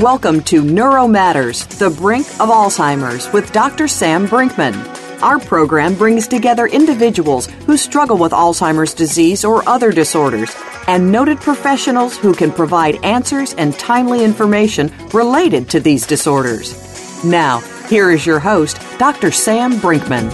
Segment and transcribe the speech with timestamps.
[0.00, 3.88] Welcome to Neuro Matters, the brink of Alzheimer's with Dr.
[3.88, 4.74] Sam Brinkman.
[5.22, 10.54] Our program brings together individuals who struggle with Alzheimer's disease or other disorders
[10.86, 17.24] and noted professionals who can provide answers and timely information related to these disorders.
[17.24, 19.30] Now, here is your host, Dr.
[19.30, 20.28] Sam Brinkman.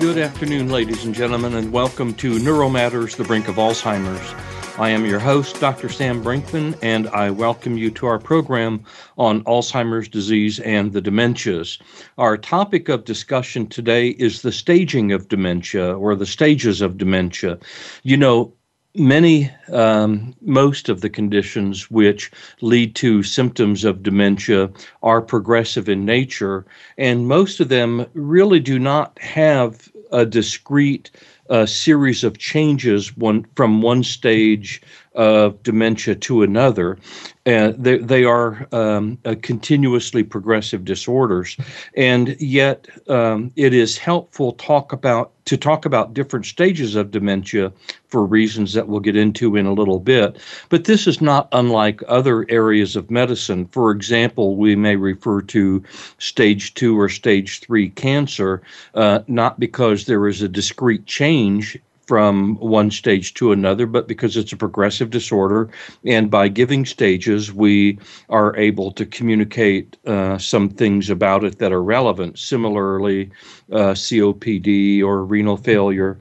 [0.00, 4.49] Good afternoon, ladies and gentlemen, and welcome to Neuro Matters, the brink of Alzheimer's.
[4.78, 5.88] I am your host, Dr.
[5.88, 8.84] Sam Brinkman, and I welcome you to our program
[9.18, 11.80] on Alzheimer's disease and the dementias.
[12.16, 17.58] Our topic of discussion today is the staging of dementia or the stages of dementia.
[18.02, 18.54] You know,
[18.94, 24.70] many, um, most of the conditions which lead to symptoms of dementia
[25.02, 26.64] are progressive in nature,
[26.96, 31.10] and most of them really do not have a discrete
[31.50, 34.80] a series of changes one from one stage
[35.14, 36.96] of dementia to another.
[37.50, 41.56] And they, they are um, continuously progressive disorders,
[41.96, 47.72] and yet um, it is helpful talk about to talk about different stages of dementia
[48.06, 50.38] for reasons that we'll get into in a little bit.
[50.68, 53.66] But this is not unlike other areas of medicine.
[53.66, 55.82] For example, we may refer to
[56.18, 58.62] stage two or stage three cancer,
[58.94, 61.76] uh, not because there is a discrete change
[62.10, 65.70] from one stage to another, but because it's a progressive disorder.
[66.04, 71.70] And by giving stages, we are able to communicate uh, some things about it that
[71.70, 72.36] are relevant.
[72.36, 73.30] Similarly,
[73.70, 76.18] uh, COPD or renal failure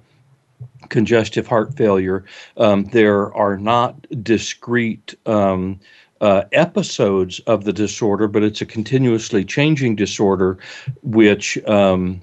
[0.90, 2.24] congestive heart failure,
[2.58, 5.80] um, there are not discrete um,
[6.22, 10.60] uh, episodes of the disorder, but it's a continuously changing disorder,
[11.02, 12.22] which um,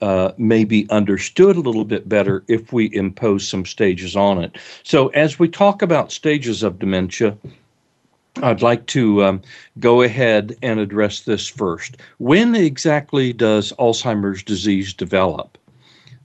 [0.00, 4.56] uh, may be understood a little bit better if we impose some stages on it.
[4.82, 7.36] So, as we talk about stages of dementia,
[8.42, 9.42] I'd like to um,
[9.80, 11.96] go ahead and address this first.
[12.18, 15.58] When exactly does Alzheimer's disease develop?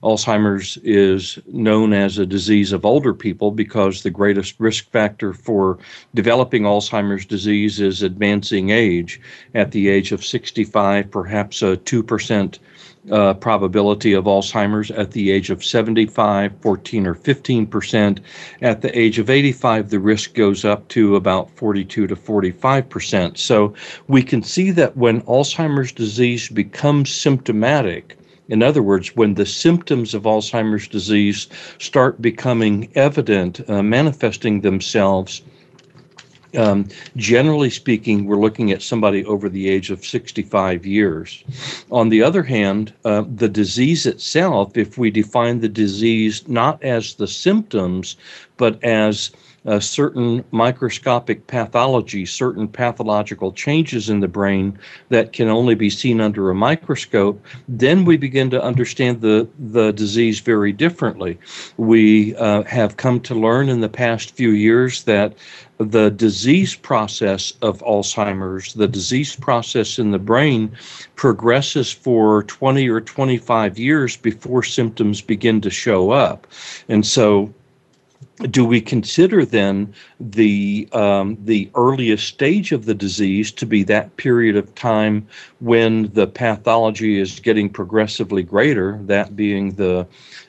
[0.04, 5.78] Alzheimer's is known as a disease of older people because the greatest risk factor for
[6.14, 9.18] developing Alzheimer's disease is advancing age.
[9.54, 12.58] At the age of 65, perhaps a 2%
[13.10, 18.20] uh, probability of Alzheimer's at the age of 75, 14 or 15 percent.
[18.62, 23.38] At the age of 85, the risk goes up to about 42 to 45 percent.
[23.38, 23.74] So
[24.08, 28.16] we can see that when Alzheimer's disease becomes symptomatic,
[28.48, 31.48] in other words, when the symptoms of Alzheimer's disease
[31.78, 35.40] start becoming evident, uh, manifesting themselves,
[36.56, 41.44] um, generally speaking, we're looking at somebody over the age of 65 years.
[41.90, 47.14] On the other hand, uh, the disease itself, if we define the disease not as
[47.14, 48.16] the symptoms,
[48.56, 49.30] but as
[49.66, 54.78] uh, certain microscopic pathology, certain pathological changes in the brain
[55.08, 59.90] that can only be seen under a microscope, then we begin to understand the, the
[59.92, 61.38] disease very differently.
[61.78, 65.34] We uh, have come to learn in the past few years that
[65.78, 70.70] the disease process of Alzheimer's, the disease process in the brain,
[71.16, 76.46] progresses for 20 or 25 years before symptoms begin to show up.
[76.88, 77.52] And so
[78.50, 84.16] do we consider then the um, the earliest stage of the disease to be that
[84.16, 85.26] period of time
[85.60, 90.06] when the pathology is getting progressively greater, that being the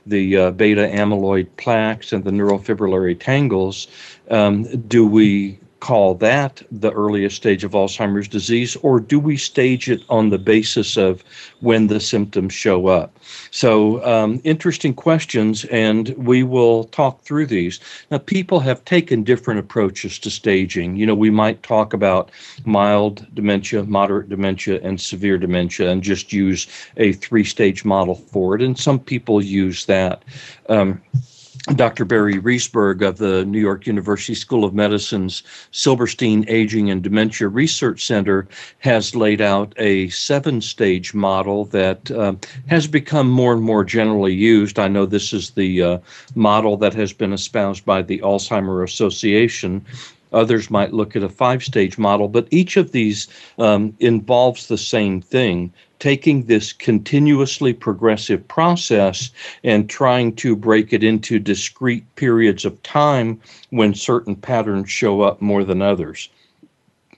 [0.08, 3.88] the uh, beta amyloid plaques and the neurofibrillary tangles?
[4.32, 9.90] Um, do we call that the earliest stage of Alzheimer's disease, or do we stage
[9.90, 11.24] it on the basis of
[11.60, 13.18] when the symptoms show up?
[13.52, 17.80] So, um, interesting questions, and we will talk through these.
[18.10, 20.96] Now, people have taken different approaches to staging.
[20.96, 22.32] You know, we might talk about
[22.66, 26.68] mild dementia, moderate dementia, and severe dementia, and just use
[26.98, 30.24] a three stage model for it, and some people use that.
[30.70, 31.02] Um,
[31.74, 32.06] Dr.
[32.06, 35.42] Barry Reisberg of the New York University School of Medicine's
[35.72, 38.48] Silberstein Aging and Dementia Research Center
[38.80, 42.36] has laid out a seven stage model that uh,
[42.68, 44.78] has become more and more generally used.
[44.78, 45.98] I know this is the uh,
[46.36, 49.84] model that has been espoused by the Alzheimer Association.
[50.34, 53.28] Others might look at a five stage model, but each of these
[53.58, 55.74] um, involves the same thing
[56.06, 59.32] taking this continuously progressive process
[59.64, 63.42] and trying to break it into discrete periods of time
[63.72, 66.30] when certain patterns show up more than others.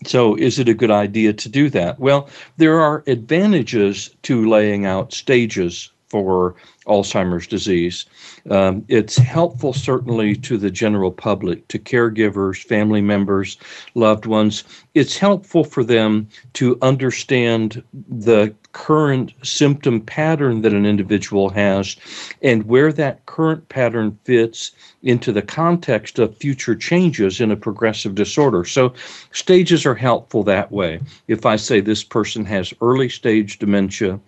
[0.06, 2.00] So, is it a good idea to do that?
[2.00, 6.56] Well, there are advantages to laying out stages for
[6.86, 8.06] Alzheimer's disease.
[8.50, 13.58] Um, it's helpful, certainly, to the general public, to caregivers, family members,
[13.94, 14.64] loved ones.
[14.94, 21.96] It's helpful for them to understand the current symptom pattern that an individual has
[22.42, 24.72] and where that current pattern fits
[25.04, 28.64] into the context of future changes in a progressive disorder.
[28.64, 28.94] So,
[29.32, 31.00] stages are helpful that way.
[31.28, 34.20] If I say this person has early stage dementia,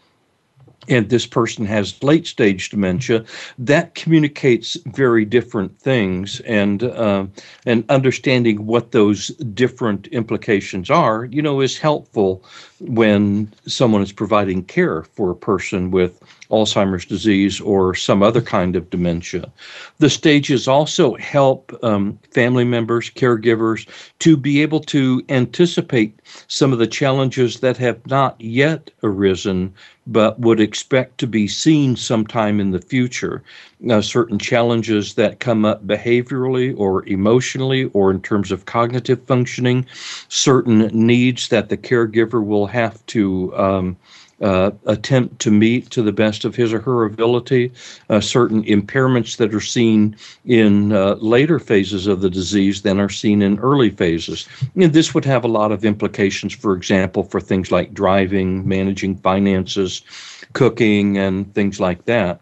[0.89, 3.24] and this person has late stage dementia,
[3.57, 6.39] that communicates very different things.
[6.41, 7.25] And uh,
[7.65, 12.44] and understanding what those different implications are, you know, is helpful
[12.80, 18.75] when someone is providing care for a person with Alzheimer's disease or some other kind
[18.75, 19.51] of dementia.
[20.00, 23.88] The stages also help um, family members, caregivers,
[24.19, 29.74] to be able to anticipate some of the challenges that have not yet arisen
[30.11, 33.44] but would expect to be seen sometime in the future.
[33.89, 39.85] Uh, certain challenges that come up behaviorally or emotionally or in terms of cognitive functioning,
[40.27, 43.95] certain needs that the caregiver will have to um,
[44.41, 47.71] uh, attempt to meet to the best of his or her ability,
[48.09, 50.15] uh, certain impairments that are seen
[50.45, 54.47] in uh, later phases of the disease than are seen in early phases.
[54.75, 59.18] And this would have a lot of implications, for example, for things like driving, managing
[59.18, 60.01] finances,
[60.53, 62.42] cooking, and things like that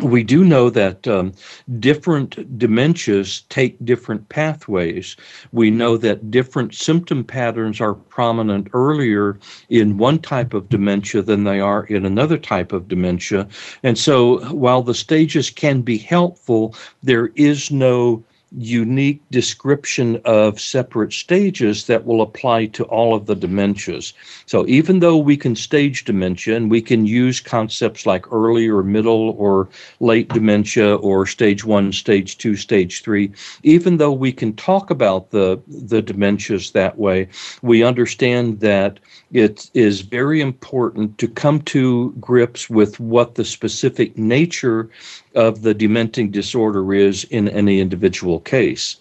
[0.00, 1.32] we do know that um,
[1.78, 5.16] different dementias take different pathways.
[5.52, 9.38] We know that different symptom patterns are prominent earlier
[9.70, 13.48] in one type of dementia than they are in another type of dementia.
[13.82, 18.22] And so while the stages can be helpful, there is no
[18.56, 24.12] unique description of separate stages that will apply to all of the dementias.
[24.46, 28.82] So even though we can stage dementia and we can use concepts like early or
[28.82, 29.68] middle or
[30.00, 33.32] late dementia or stage one, stage two, stage three,
[33.62, 37.28] even though we can talk about the, the dementias that way,
[37.62, 39.00] we understand that
[39.32, 44.88] it is very important to come to grips with what the specific nature
[45.36, 48.96] of the dementing disorder is in any individual case.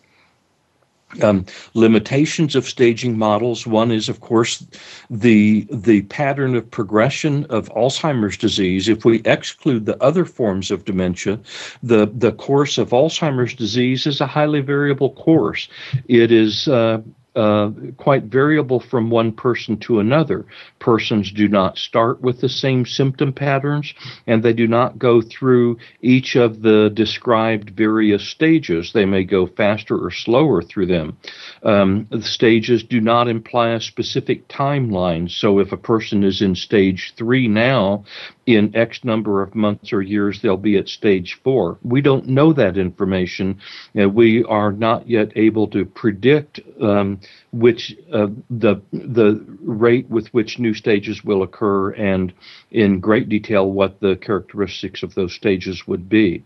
[1.21, 1.45] Um,
[1.75, 3.65] limitations of staging models.
[3.65, 4.65] One is, of course,
[5.09, 8.89] the the pattern of progression of Alzheimer's disease.
[8.89, 11.39] If we exclude the other forms of dementia,
[11.81, 15.69] the the course of Alzheimer's disease is a highly variable course.
[16.09, 17.01] It is uh,
[17.35, 20.45] uh, quite variable from one person to another.
[20.79, 23.93] Persons do not start with the same symptom patterns,
[24.27, 28.93] and they do not go through each of the described various stages.
[28.93, 31.17] They may go faster or slower through them.
[31.63, 35.29] Um, the stages do not imply a specific timeline.
[35.29, 38.05] So if a person is in stage three now,
[38.45, 41.77] in X number of months or years they'll be at stage four.
[41.83, 43.59] We don't know that information.
[43.99, 47.19] Uh, we are not yet able to predict um,
[47.51, 52.33] which uh, the the rate with which new stages will occur and
[52.71, 56.43] in great detail what the characteristics of those stages would be.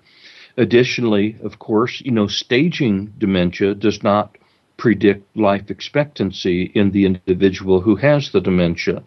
[0.57, 4.37] Additionally, of course, you know, staging dementia does not
[4.77, 9.03] predict life expectancy in the individual who has the dementia.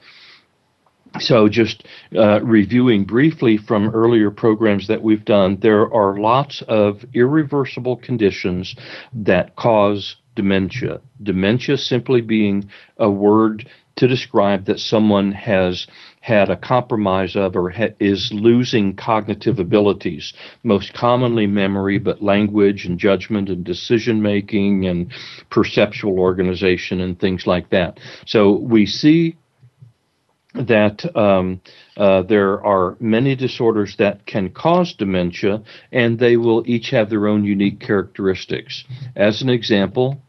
[1.20, 1.84] So, just
[2.16, 8.74] uh, reviewing briefly from earlier programs that we've done, there are lots of irreversible conditions
[9.12, 11.00] that cause dementia.
[11.22, 15.86] Dementia simply being a word to describe that someone has
[16.20, 22.86] had a compromise of or ha- is losing cognitive abilities, most commonly memory, but language
[22.86, 25.12] and judgment and decision making and
[25.50, 27.98] perceptual organization and things like that.
[28.24, 29.36] So we see
[30.54, 31.60] that um,
[31.96, 37.26] uh, there are many disorders that can cause dementia, and they will each have their
[37.26, 38.84] own unique characteristics.
[39.16, 40.22] As an example,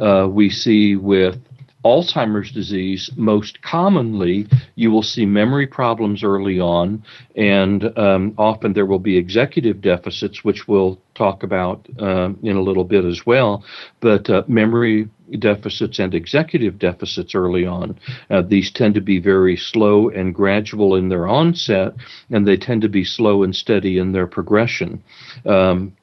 [0.00, 1.36] uh, we see with
[1.84, 7.02] Alzheimer's disease, most commonly, you will see memory problems early on,
[7.36, 12.62] and um, often there will be executive deficits, which we'll talk about uh, in a
[12.62, 13.64] little bit as well.
[14.00, 15.08] But uh, memory
[15.38, 17.98] deficits and executive deficits early on.
[18.28, 21.94] Uh, these tend to be very slow and gradual in their onset,
[22.30, 25.02] and they tend to be slow and steady in their progression.
[25.46, 25.96] Um,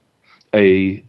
[0.53, 1.03] a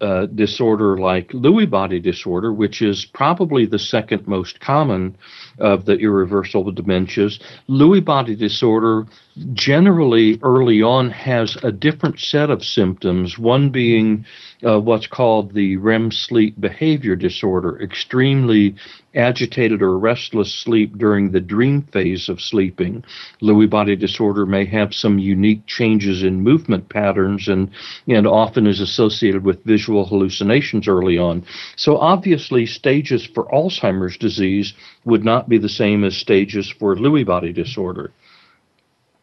[0.00, 5.16] uh, disorder like Lewy body disorder, which is probably the second most common
[5.58, 7.40] of the irreversible dementias.
[7.68, 9.06] Lewy body disorder
[9.52, 14.24] generally early on has a different set of symptoms, one being
[14.64, 18.76] uh, what's called the REM sleep behavior disorder, extremely
[19.14, 23.02] agitated or restless sleep during the dream phase of sleeping.
[23.42, 27.70] Lewy body disorder may have some unique changes in movement patterns and,
[28.06, 31.44] and often is associated with visual hallucinations early on.
[31.76, 34.74] So, obviously, stages for Alzheimer's disease
[35.04, 38.12] would not be the same as stages for Lewy body disorder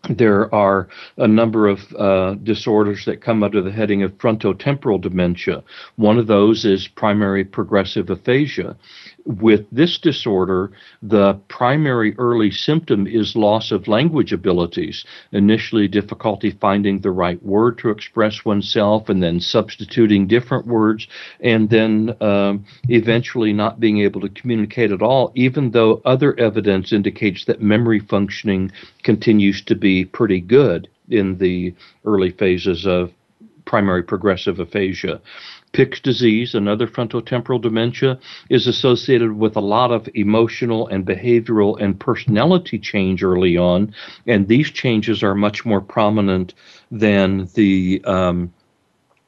[0.09, 5.63] there are a number of uh, disorders that come under the heading of frontotemporal dementia.
[5.95, 8.75] One of those is primary progressive aphasia
[9.25, 15.05] with this disorder, the primary early symptom is loss of language abilities.
[15.31, 21.07] Initially, difficulty finding the right word to express oneself, and then substituting different words,
[21.39, 26.93] and then um, eventually not being able to communicate at all, even though other evidence
[26.93, 28.71] indicates that memory functioning
[29.03, 31.73] continues to be pretty good in the
[32.05, 33.11] early phases of
[33.65, 35.21] primary progressive aphasia.
[35.73, 41.99] Pick's disease, another frontotemporal dementia, is associated with a lot of emotional and behavioral and
[41.99, 43.93] personality change early on,
[44.27, 46.53] and these changes are much more prominent
[46.91, 48.53] than the um,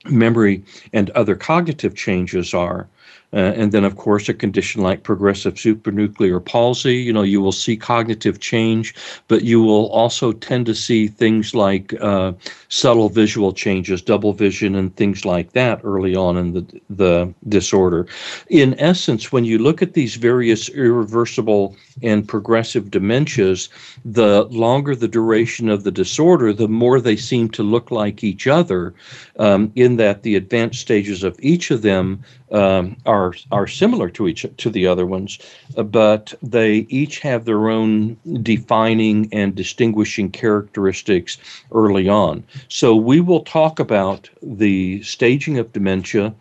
[0.06, 2.88] memory and other cognitive changes are.
[3.34, 7.52] Uh, and then, of course, a condition like progressive supranuclear palsy, you know, you will
[7.52, 8.94] see cognitive change,
[9.28, 12.32] but you will also tend to see things like uh,
[12.70, 18.06] subtle visual changes, double vision, and things like that early on in the, the disorder.
[18.50, 23.70] In essence, when you look at these various irreversible and progressive dementias,
[24.04, 28.48] the longer the duration of the disorder, the more they seem to look like each
[28.48, 28.94] other,
[29.40, 34.28] um, in that the advanced stages of each of them um, are are similar to
[34.28, 35.40] each to the other ones,
[35.76, 41.38] but they each have their own defining and distinguishing characteristics
[41.72, 42.44] early on.
[42.70, 46.34] So we will talk about the staging of dementia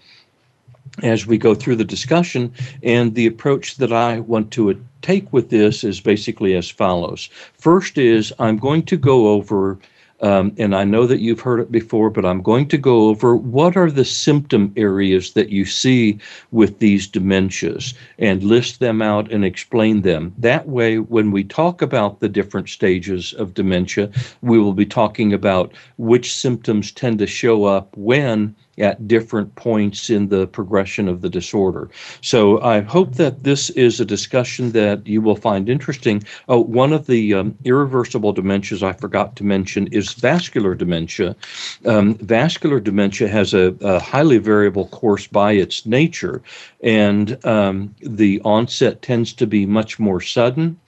[1.03, 5.51] as we go through the discussion, and the approach that I want to take with
[5.51, 7.29] this is basically as follows.
[7.59, 9.79] First is I'm going to go over
[10.23, 13.35] um, and I know that you've heard it before, but I'm going to go over
[13.35, 16.21] what are the symptom areas that you see
[16.53, 20.33] with these dementias and list them out and explain them.
[20.39, 25.33] That way, when we talk about the different stages of dementia, we will be talking
[25.33, 31.21] about which symptoms tend to show up when at different points in the progression of
[31.21, 31.91] the disorder.
[32.23, 36.25] So I hope that this is a discussion that you will find interesting.
[36.49, 41.37] Oh, one of the um, irreversible dementias I forgot to mention is vascular dementia.
[41.85, 46.43] Um, vascular dementia has a, a, highly variable course by its nature,
[46.83, 50.79] and um, the onset tends to be much more sudden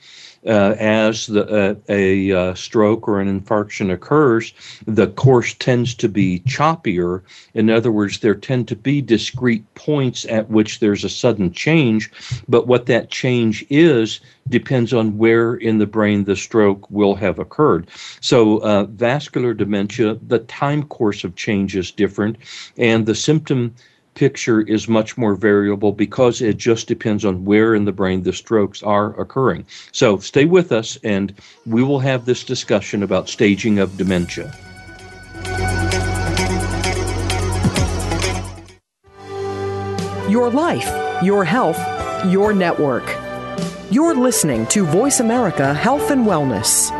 [0.47, 4.53] uh, as the, uh, a uh, stroke or an infarction occurs,
[4.87, 7.23] the course tends to be choppier.
[7.55, 12.11] In other words, there tend to be discrete points at which there's a sudden change,
[12.49, 17.39] but what that change is depends on where in the brain the stroke will have
[17.39, 17.89] occurred.
[18.21, 22.37] So, uh, vascular dementia, the time course of change is different,
[22.77, 23.75] and the symptom
[24.14, 28.33] picture is much more variable because it just depends on where in the brain the
[28.33, 29.66] strokes are occurring.
[29.92, 31.35] So stay with us and
[31.66, 34.52] we will have this discussion about staging of dementia.
[40.28, 41.78] Your life, your health,
[42.26, 43.04] your network.
[43.90, 46.90] You're listening to Voice America Health and Wellness.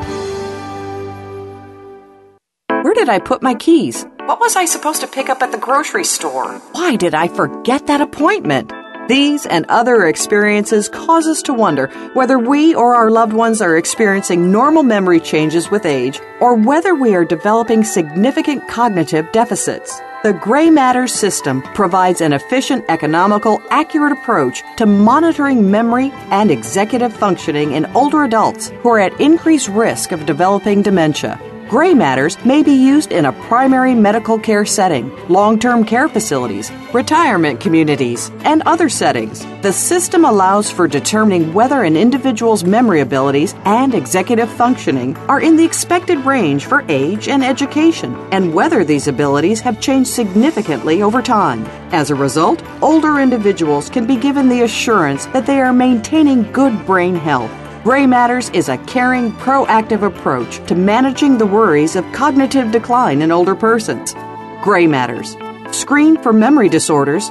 [2.69, 4.07] Where did I put my keys?
[4.27, 6.55] What was I supposed to pick up at the grocery store?
[6.73, 8.73] Why did I forget that appointment?
[9.07, 13.77] These and other experiences cause us to wonder whether we or our loved ones are
[13.77, 20.01] experiencing normal memory changes with age or whether we are developing significant cognitive deficits.
[20.23, 27.15] The Gray Matter system provides an efficient, economical, accurate approach to monitoring memory and executive
[27.15, 31.39] functioning in older adults who are at increased risk of developing dementia.
[31.75, 36.71] Gray matters may be used in a primary medical care setting, long term care facilities,
[36.93, 39.45] retirement communities, and other settings.
[39.63, 45.57] The system allows for determining whether an individual's memory abilities and executive functioning are in
[45.57, 51.21] the expected range for age and education, and whether these abilities have changed significantly over
[51.21, 51.67] time.
[51.93, 56.87] As a result, older individuals can be given the assurance that they are maintaining good
[56.87, 57.51] brain health
[57.85, 63.31] Gray Matters is a caring, proactive approach to managing the worries of cognitive decline in
[63.31, 64.15] older persons.
[64.63, 65.37] Gray Matters.
[65.71, 67.29] Screen for memory disorders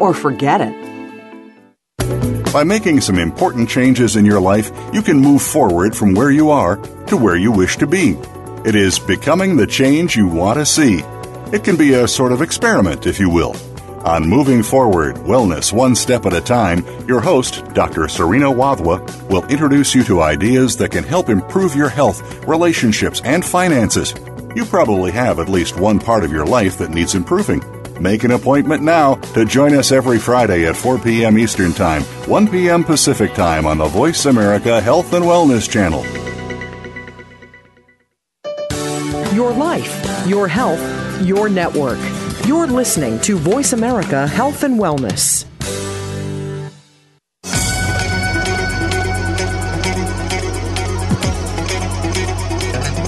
[0.00, 0.74] or forget it.
[2.50, 6.48] By making some important changes in your life, you can move forward from where you
[6.48, 6.76] are
[7.08, 8.16] to where you wish to be.
[8.64, 11.00] It is becoming the change you want to see.
[11.52, 13.54] It can be a sort of experiment, if you will.
[14.04, 18.08] On Moving Forward Wellness One Step at a Time, your host, Dr.
[18.08, 23.44] Serena Wadhwa, will introduce you to ideas that can help improve your health, relationships, and
[23.44, 24.14] finances.
[24.56, 27.62] You probably have at least one part of your life that needs improving.
[28.00, 31.38] Make an appointment now to join us every Friday at 4 p.m.
[31.38, 32.82] Eastern Time, 1 p.m.
[32.82, 36.06] Pacific Time on the Voice America Health and Wellness Channel.
[39.34, 40.80] Your life, your health,
[41.22, 41.98] your network.
[42.46, 45.44] You're listening to Voice America Health and Wellness.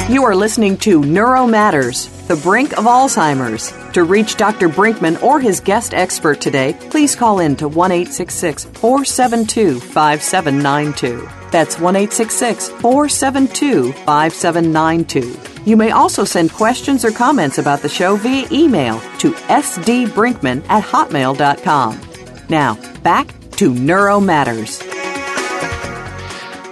[0.09, 3.73] You are listening to Neuro Matters, the brink of Alzheimer's.
[3.95, 4.69] To reach Dr.
[4.69, 11.29] Brinkman or his guest expert today, please call in to 1 472 5792.
[11.51, 15.52] That's 1 472 5792.
[15.65, 20.83] You may also send questions or comments about the show via email to sdbrinkman at
[20.83, 22.01] hotmail.com.
[22.49, 24.83] Now, back to Neuro Matters.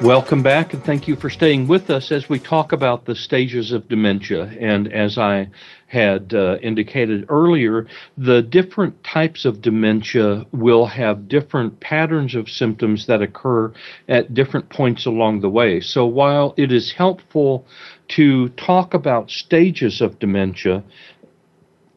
[0.02, 3.70] Welcome back, and thank you for staying with us as we talk about the stages
[3.70, 4.44] of dementia.
[4.58, 5.50] And as I
[5.88, 13.06] had uh, indicated earlier, the different types of dementia will have different patterns of symptoms
[13.06, 13.72] that occur
[14.08, 15.80] at different points along the way.
[15.80, 17.66] So while it is helpful
[18.10, 20.82] to talk about stages of dementia,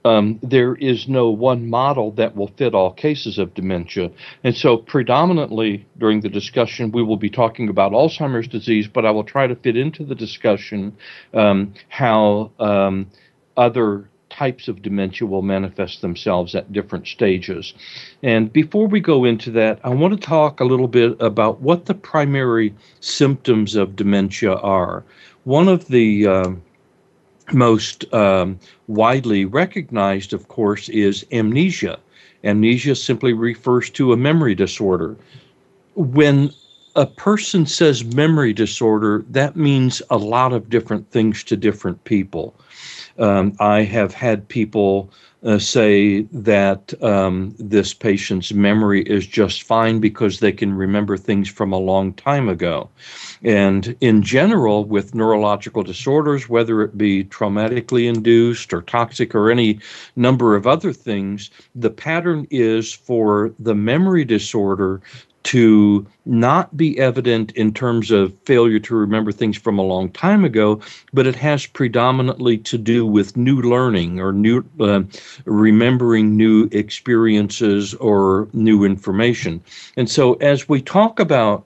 [0.06, 4.12] um, there is no one model that will fit all cases of dementia.
[4.44, 9.12] And so, predominantly during the discussion, we will be talking about Alzheimer's disease, but I
[9.12, 10.96] will try to fit into the discussion
[11.34, 13.10] um, how um,
[13.56, 17.74] other types of dementia will manifest themselves at different stages.
[18.24, 21.86] And before we go into that, I want to talk a little bit about what
[21.86, 25.04] the primary symptoms of dementia are.
[25.44, 26.52] One of the uh,
[27.52, 32.00] most um, widely recognized, of course, is amnesia.
[32.44, 35.18] Amnesia simply refers to a memory disorder.
[35.96, 36.52] When
[36.96, 42.56] a person says memory disorder, that means a lot of different things to different people.
[43.18, 45.10] Um, I have had people
[45.44, 51.50] uh, say that um, this patient's memory is just fine because they can remember things
[51.50, 52.90] from a long time ago.
[53.44, 59.80] And in general, with neurological disorders, whether it be traumatically induced or toxic or any
[60.16, 65.02] number of other things, the pattern is for the memory disorder
[65.44, 70.46] to not be evident in terms of failure to remember things from a long time
[70.46, 70.80] ago,
[71.12, 75.02] but it has predominantly to do with new learning or new uh,
[75.44, 79.62] remembering new experiences or new information.
[79.98, 81.66] And so, as we talk about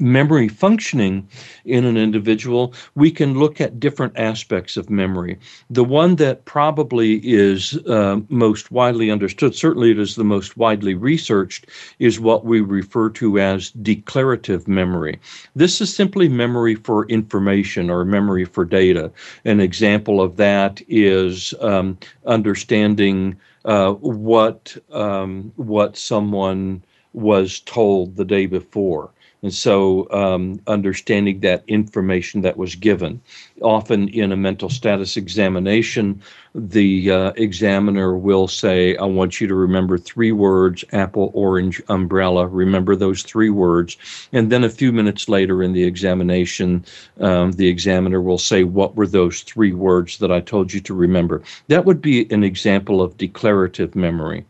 [0.00, 1.28] memory functioning
[1.64, 5.38] in an individual, we can look at different aspects of memory.
[5.70, 10.94] The one that probably is uh, most widely understood, certainly it is the most widely
[10.94, 11.66] researched,
[11.98, 15.18] is what we refer to as declarative memory.
[15.54, 19.10] This is simply memory for information or memory for data.
[19.44, 26.82] An example of that is um, understanding uh, what um, what someone
[27.12, 29.10] was told the day before.
[29.42, 33.20] And so, um, understanding that information that was given.
[33.62, 36.20] Often in a mental status examination,
[36.56, 42.48] the uh, examiner will say, I want you to remember three words apple, orange, umbrella.
[42.48, 43.96] Remember those three words.
[44.32, 46.84] And then a few minutes later in the examination,
[47.20, 50.94] um, the examiner will say, What were those three words that I told you to
[50.94, 51.42] remember?
[51.68, 54.44] That would be an example of declarative memory.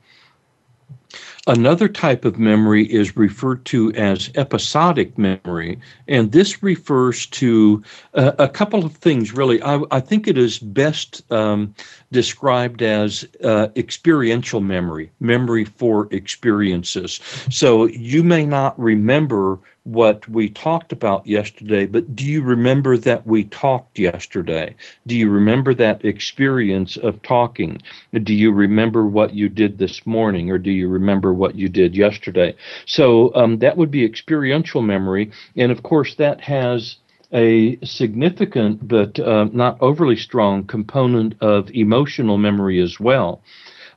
[1.49, 7.83] Another type of memory is referred to as episodic memory, and this refers to
[8.13, 9.63] uh, a couple of things, really.
[9.63, 11.75] I, I think it is best um,
[12.13, 17.19] described as uh, experiential memory, memory for experiences.
[17.51, 19.59] So you may not remember
[19.89, 24.75] what we talked about yesterday, but do you remember that we talked yesterday?
[25.07, 27.81] Do you remember that experience of talking?
[28.13, 31.97] Do you remember what you did this morning, or do you remember what you did
[31.97, 32.55] yesterday?
[32.85, 36.97] So um, that would be experiential memory, and of course, that has
[37.33, 43.43] a significant but uh, not overly strong component of emotional memory as well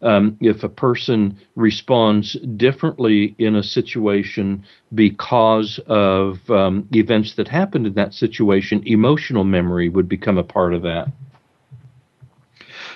[0.01, 7.87] um, if a person responds differently in a situation because of um, events that happened
[7.87, 11.07] in that situation, emotional memory would become a part of that.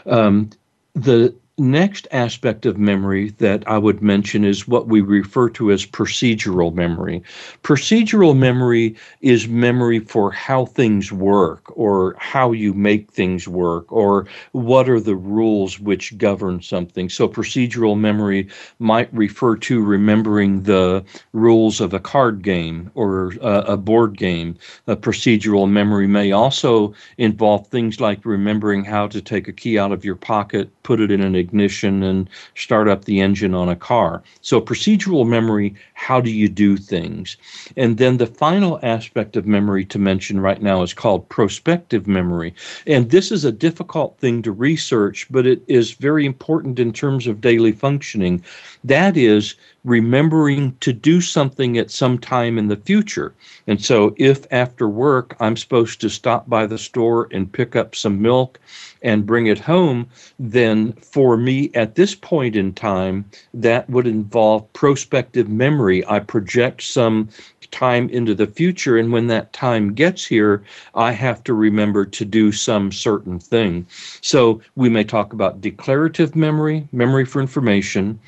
[0.06, 0.50] Um,
[0.94, 5.86] the next aspect of memory that I would mention is what we refer to as
[5.86, 7.24] procedural memory.
[7.64, 14.28] Procedural memory is memory for how things work or how you make things work or
[14.52, 17.08] what are the rules which govern something.
[17.08, 23.64] So, procedural memory might refer to remembering the rules of a card game or uh,
[23.66, 24.58] a board game.
[24.88, 29.94] A procedural memory may also involve things like remembering how to take a key out
[29.94, 33.76] of your pocket, put it in an ignition and start up the engine on a
[33.76, 34.24] car.
[34.42, 37.38] So, procedural memory, how do you do things?
[37.78, 42.54] And then the final aspect of memory to mention right now is called prospective memory.
[42.88, 47.28] And this is a difficult thing to research, but it is very important in terms
[47.28, 48.44] of daily functioning.
[48.86, 53.34] That is, remembering to do something at some time in the future.
[53.66, 57.96] And so, if after work I'm supposed to stop by the store and pick up
[57.96, 58.60] some milk
[59.02, 64.72] and bring it home, then for me at this point in time, that would involve
[64.74, 66.06] prospective memory.
[66.06, 67.30] I project some
[67.72, 72.24] time into the future, and when that time gets here, I have to remember to
[72.24, 73.88] do some certain thing.
[74.22, 78.20] So, we may talk about declarative memory, memory for information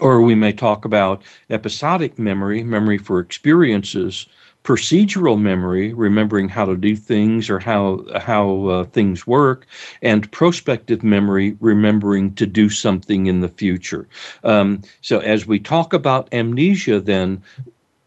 [0.00, 4.26] or we may talk about episodic memory, memory for experiences,
[4.64, 9.66] procedural memory, remembering how to do things or how how uh, things work,
[10.02, 14.06] and prospective memory, remembering to do something in the future.
[14.44, 17.42] Um, so as we talk about amnesia, then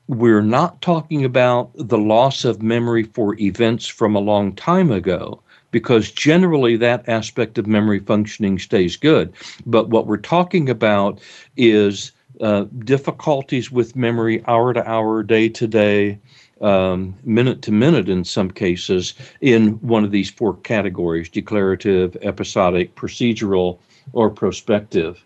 [0.07, 5.41] we're not talking about the loss of memory for events from a long time ago
[5.71, 9.33] because generally that aspect of memory functioning stays good.
[9.65, 11.19] But what we're talking about
[11.57, 16.19] is uh, difficulties with memory hour to hour, day to day,
[16.61, 22.95] um, minute to minute in some cases in one of these four categories declarative, episodic,
[22.95, 23.79] procedural,
[24.13, 25.23] or prospective.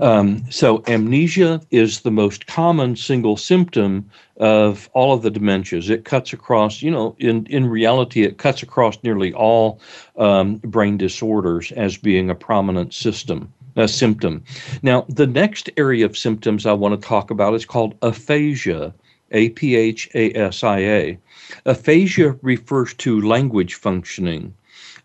[0.00, 5.90] Um, so, amnesia is the most common single symptom of all of the dementias.
[5.90, 9.80] It cuts across, you know, in, in reality, it cuts across nearly all
[10.16, 13.52] um, brain disorders as being a prominent system.
[13.76, 14.44] A symptom.
[14.82, 18.94] Now, the next area of symptoms I want to talk about is called aphasia,
[19.32, 21.18] A P H A S I A.
[21.66, 24.54] Aphasia refers to language functioning.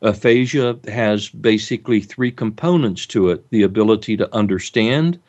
[0.02, 5.20] Aphasia has basically three components to it the ability to understand,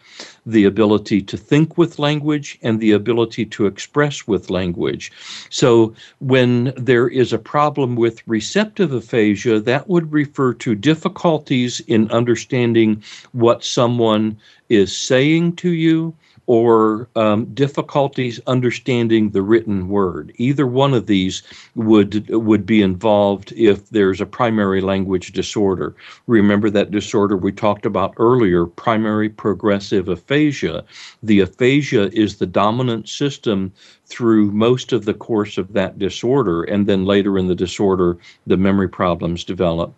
[0.46, 5.10] the ability to think with language, and the ability to express with language.
[5.50, 12.10] So, when there is a problem with receptive aphasia, that would refer to difficulties in
[12.12, 13.02] understanding
[13.32, 14.36] what someone
[14.68, 16.14] is saying to you
[16.50, 20.32] or um, difficulties understanding the written word.
[20.34, 21.44] Either one of these
[21.76, 25.94] would would be involved if there's a primary language disorder.
[26.26, 30.82] Remember that disorder we talked about earlier, primary progressive aphasia.
[31.22, 33.72] The aphasia is the dominant system
[34.06, 38.56] through most of the course of that disorder, and then later in the disorder, the
[38.56, 39.94] memory problems develop.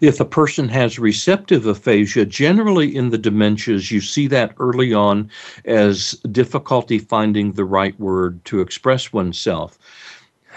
[0.00, 5.30] If a person has receptive aphasia, generally in the dementias, you see that early on
[5.64, 9.78] as difficulty finding the right word to express oneself.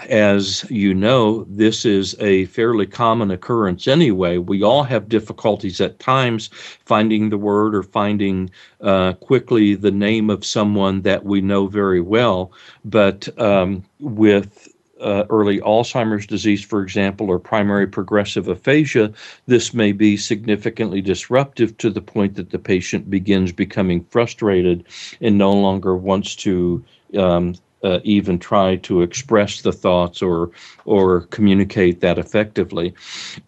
[0.08, 4.38] As you know, this is a fairly common occurrence anyway.
[4.38, 6.50] We all have difficulties at times
[6.84, 12.00] finding the word or finding uh, quickly the name of someone that we know very
[12.00, 12.52] well.
[12.84, 14.68] But um, with
[15.02, 19.12] uh, early Alzheimer's disease, for example, or primary progressive aphasia,
[19.46, 24.84] this may be significantly disruptive to the point that the patient begins becoming frustrated
[25.20, 26.84] and no longer wants to
[27.16, 30.50] um, uh, even try to express the thoughts or
[30.84, 32.94] or communicate that effectively.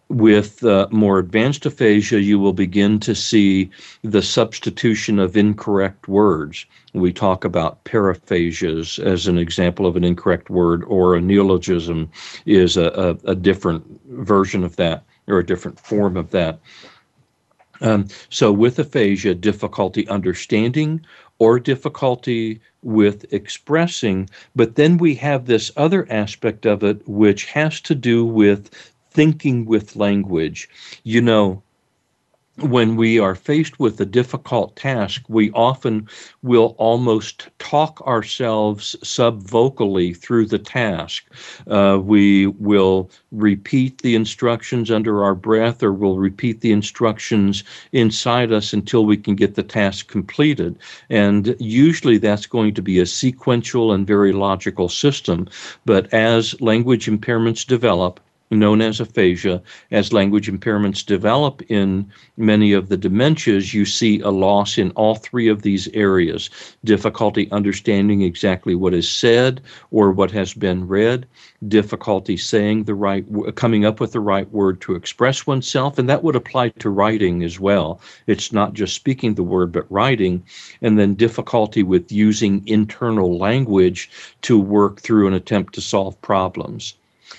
[0.09, 3.71] With uh, more advanced aphasia, you will begin to see
[4.03, 6.67] the substitution of incorrect words.
[6.93, 12.11] We talk about paraphasias as an example of an incorrect word, or a neologism
[12.47, 16.61] is a, a, a different version of that or a different form of that.
[17.81, 21.05] Um, so, with aphasia, difficulty understanding
[21.39, 24.29] or difficulty with expressing.
[24.55, 28.71] But then we have this other aspect of it, which has to do with
[29.11, 30.69] thinking with language.
[31.03, 31.63] You know,
[32.59, 36.09] when we are faced with a difficult task, we often
[36.43, 41.25] will almost talk ourselves subvocally through the task.
[41.67, 48.53] Uh, we will repeat the instructions under our breath, or we'll repeat the instructions inside
[48.53, 50.79] us until we can get the task completed.
[51.11, 55.49] And usually that's going to be a sequential and very logical system.
[55.85, 62.89] But as language impairments develop, known as aphasia, as language impairments develop in many of
[62.89, 66.51] the dementias, you see a loss in all three of these areas
[66.85, 71.27] difficulty understanding exactly what is said or what has been read,
[71.69, 76.23] difficulty saying the right, coming up with the right word to express oneself, and that
[76.23, 78.01] would apply to writing as well.
[78.27, 80.43] It's not just speaking the word, but writing,
[80.83, 84.11] and then difficulty with using internal language
[84.43, 86.95] to work through an attempt to solve problems.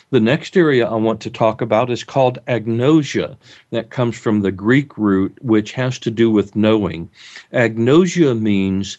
[0.09, 3.37] The next area I want to talk about is called agnosia.
[3.71, 7.09] That comes from the Greek root, which has to do with knowing.
[7.53, 8.97] Agnosia means,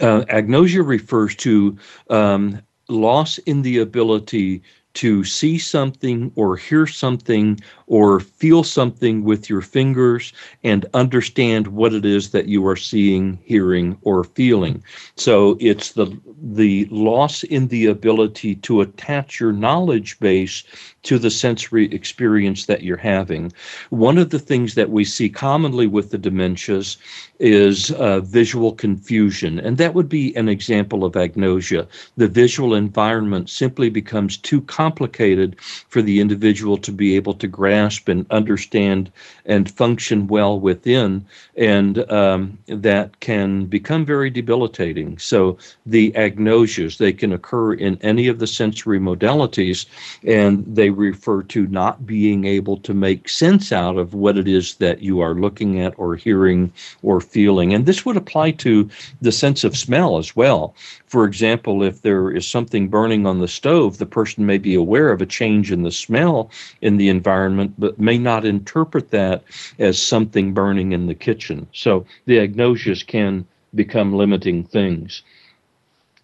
[0.00, 1.76] uh, agnosia refers to
[2.10, 4.62] um, loss in the ability
[4.94, 10.32] to see something or hear something or feel something with your fingers
[10.64, 14.82] and understand what it is that you are seeing, hearing, or feeling.
[15.16, 20.64] So it's the the loss in the ability to attach your knowledge base
[21.02, 23.52] to the sensory experience that you're having.
[23.90, 26.96] One of the things that we see commonly with the dementias
[27.40, 31.88] is uh, visual confusion, and that would be an example of agnosia.
[32.16, 35.56] The visual environment simply becomes too complicated
[35.88, 39.10] for the individual to be able to grasp and understand
[39.44, 45.18] and function well within, and um, that can become very debilitating.
[45.18, 49.86] So the agnosias, they can occur in any of the sensory modalities,
[50.22, 54.76] and they refer to not being able to make sense out of what it is
[54.76, 57.74] that you are looking at or hearing or feeling.
[57.74, 58.88] And this would apply to
[59.20, 60.74] the sense of smell as well.
[61.06, 65.10] For example, if there is something burning on the stove, the person may be aware
[65.10, 66.50] of a change in the smell
[66.80, 69.44] in the environment, but may not interpret that
[69.78, 71.66] as something burning in the kitchen.
[71.72, 75.22] So the agnosias can become limiting things.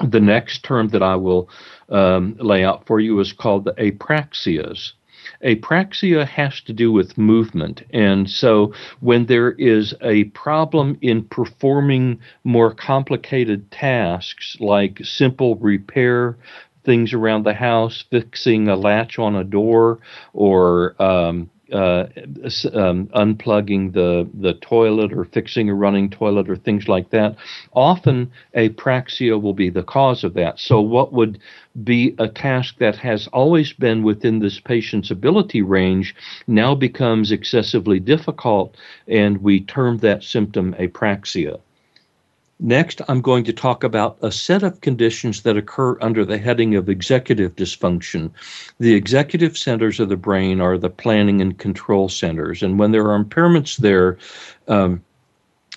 [0.04, 1.48] The next term that I will
[1.88, 4.92] um, lay out for you is called the apraxias.
[5.44, 7.82] Apraxia has to do with movement.
[7.92, 16.36] And so when there is a problem in performing more complicated tasks like simple repair,
[16.84, 19.98] things around the house, fixing a latch on a door,
[20.32, 22.06] or um, uh,
[22.72, 27.36] um, unplugging the, the toilet or fixing a running toilet or things like that.
[27.72, 30.58] Often, apraxia will be the cause of that.
[30.58, 31.38] So, what would
[31.84, 36.14] be a task that has always been within this patient's ability range
[36.46, 38.76] now becomes excessively difficult,
[39.06, 41.60] and we term that symptom apraxia.
[42.60, 46.74] Next, I'm going to talk about a set of conditions that occur under the heading
[46.74, 48.30] of executive dysfunction.
[48.80, 53.08] The executive centers of the brain are the planning and control centers, and when there
[53.12, 54.18] are impairments there,
[54.66, 55.04] um,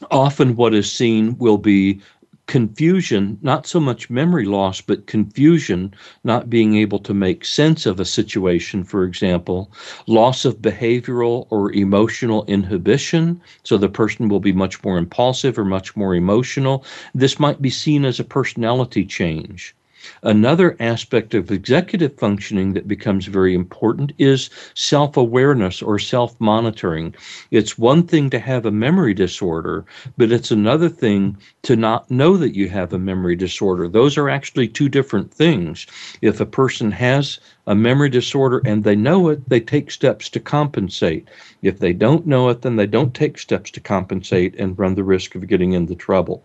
[0.10, 2.02] often what is seen will be
[2.48, 8.00] confusion, not so much memory loss, but confusion, not being able to make sense of
[8.00, 9.72] a situation, for example,
[10.08, 13.40] loss of behavioral or emotional inhibition.
[13.64, 16.84] So the person will be much more impulsive or much more emotional.
[17.14, 19.76] This might be seen as a personality change.
[20.24, 27.14] Another aspect of executive functioning that becomes very important is self awareness or self monitoring.
[27.52, 29.86] It's one thing to have a memory disorder,
[30.18, 33.88] but it's another thing to not know that you have a memory disorder.
[33.88, 35.88] Those are actually two different things.
[36.22, 40.40] If a person has a memory disorder and they know it, they take steps to
[40.40, 41.28] compensate.
[41.62, 45.04] If they don't know it, then they don't take steps to compensate and run the
[45.04, 46.44] risk of getting into trouble.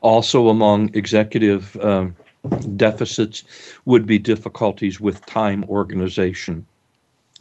[0.00, 2.14] Also, among executive um,
[2.76, 3.44] deficits
[3.84, 6.66] would be difficulties with time organization.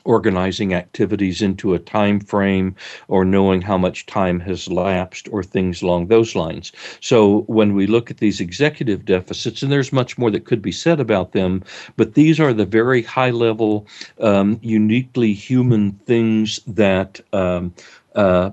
[0.05, 2.75] organizing activities into a time frame
[3.07, 6.71] or knowing how much time has lapsed or things along those lines.
[7.01, 10.71] So when we look at these executive deficits, and there's much more that could be
[10.71, 11.63] said about them,
[11.97, 13.87] but these are the very high level,
[14.19, 17.73] um, uniquely human things that um,
[18.15, 18.51] uh,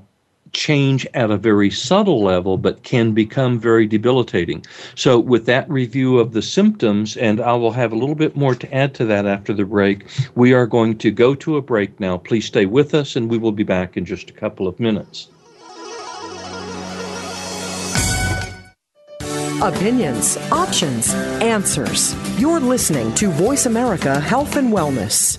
[0.53, 4.65] change at a very subtle level, but can become very debilitating.
[4.95, 8.55] So, with that review of the symptoms, and I will have a little bit more
[8.55, 11.99] to add to that after the break, we are going to go to a break
[12.01, 12.19] now.
[12.19, 15.29] Please stay with us, and we will be back in just a couple of minutes.
[19.63, 22.17] Opinions, options, answers.
[22.37, 25.39] You're listening to Voice America Health and Wellness.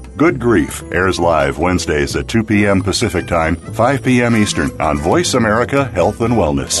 [0.21, 2.83] Good Grief airs live Wednesdays at 2 p.m.
[2.83, 4.35] Pacific Time, 5 p.m.
[4.35, 6.79] Eastern on Voice America Health and Wellness.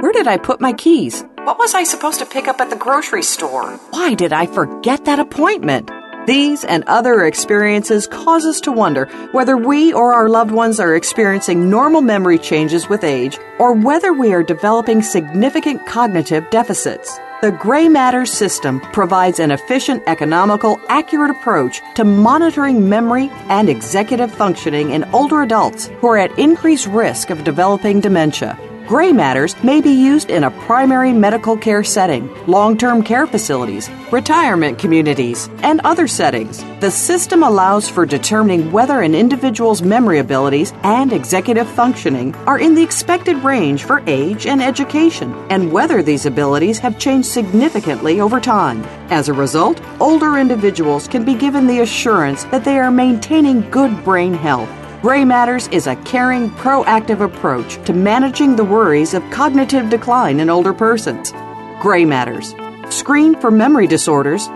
[0.00, 1.22] Where did I put my keys?
[1.44, 3.76] What was I supposed to pick up at the grocery store?
[3.90, 5.90] Why did I forget that appointment?
[6.26, 10.96] These and other experiences cause us to wonder whether we or our loved ones are
[10.96, 17.20] experiencing normal memory changes with age or whether we are developing significant cognitive deficits.
[17.42, 24.30] The Gray Matter system provides an efficient, economical, accurate approach to monitoring memory and executive
[24.30, 28.58] functioning in older adults who are at increased risk of developing dementia.
[28.90, 33.88] Gray matters may be used in a primary medical care setting, long term care facilities,
[34.10, 36.64] retirement communities, and other settings.
[36.80, 42.74] The system allows for determining whether an individual's memory abilities and executive functioning are in
[42.74, 48.40] the expected range for age and education, and whether these abilities have changed significantly over
[48.40, 48.82] time.
[49.08, 54.02] As a result, older individuals can be given the assurance that they are maintaining good
[54.02, 54.79] brain health.
[55.02, 60.50] Gray Matters is a caring, proactive approach to managing the worries of cognitive decline in
[60.50, 61.32] older persons.
[61.80, 62.54] Gray Matters.
[62.90, 64.46] Screen for memory disorders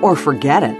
[0.00, 0.74] or forget it.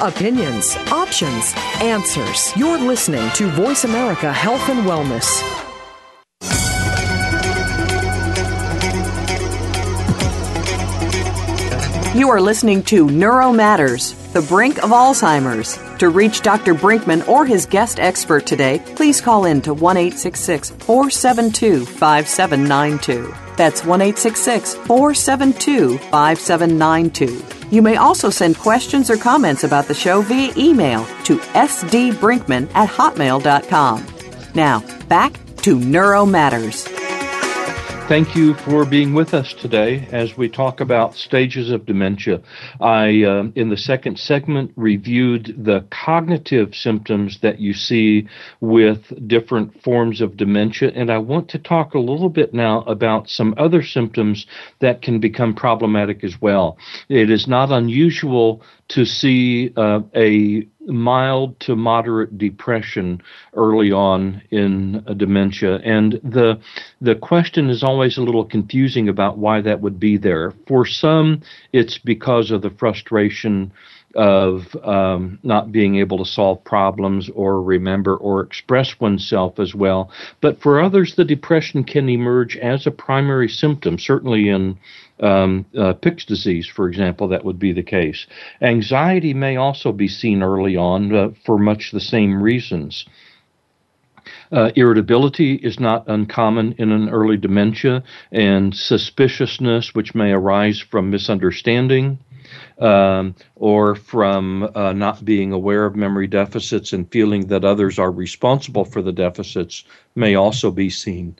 [0.00, 2.54] Opinions, options, answers.
[2.58, 5.42] You're listening to Voice America Health and Wellness.
[12.14, 15.87] You are listening to Neuro Matters, the brink of Alzheimer's.
[15.98, 16.74] To reach Dr.
[16.74, 23.34] Brinkman or his guest expert today, please call in to 1 472 5792.
[23.56, 27.44] That's 1 472 5792.
[27.70, 32.88] You may also send questions or comments about the show via email to sdbrinkman at
[32.88, 34.06] hotmail.com.
[34.54, 36.97] Now, back to Neuro Matters.
[38.08, 42.40] Thank you for being with us today as we talk about stages of dementia.
[42.80, 48.26] I, uh, in the second segment, reviewed the cognitive symptoms that you see
[48.62, 53.28] with different forms of dementia, and I want to talk a little bit now about
[53.28, 54.46] some other symptoms
[54.78, 56.78] that can become problematic as well.
[57.10, 63.20] It is not unusual to see uh, a mild to moderate depression
[63.52, 66.58] early on in dementia and the
[67.02, 71.42] the question is always a little confusing about why that would be there for some
[71.74, 73.70] it's because of the frustration
[74.14, 80.10] of um, not being able to solve problems or remember or express oneself as well.
[80.40, 84.78] But for others, the depression can emerge as a primary symptom, certainly in
[85.20, 88.26] um, uh, Pick's disease, for example, that would be the case.
[88.60, 93.06] Anxiety may also be seen early on uh, for much the same reasons.
[94.52, 98.02] Uh, irritability is not uncommon in an early dementia,
[98.32, 102.18] and suspiciousness, which may arise from misunderstanding.
[102.78, 108.10] Um, or from uh, not being aware of memory deficits and feeling that others are
[108.10, 111.36] responsible for the deficits, may also be seen.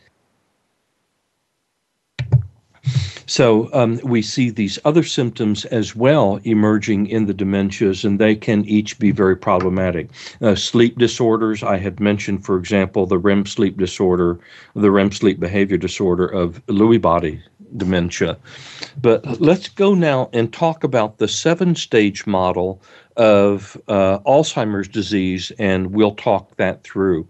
[3.29, 8.35] So um, we see these other symptoms as well emerging in the dementias, and they
[8.35, 10.09] can each be very problematic.
[10.41, 14.41] Uh, sleep disorders, I had mentioned, for example, the REM sleep disorder,
[14.75, 17.43] the REM sleep behavior disorder of Lewy body
[17.77, 18.39] dementia.
[19.01, 22.81] But let's go now and talk about the seven stage model
[23.19, 27.29] of uh, Alzheimer's disease, and we'll talk that through.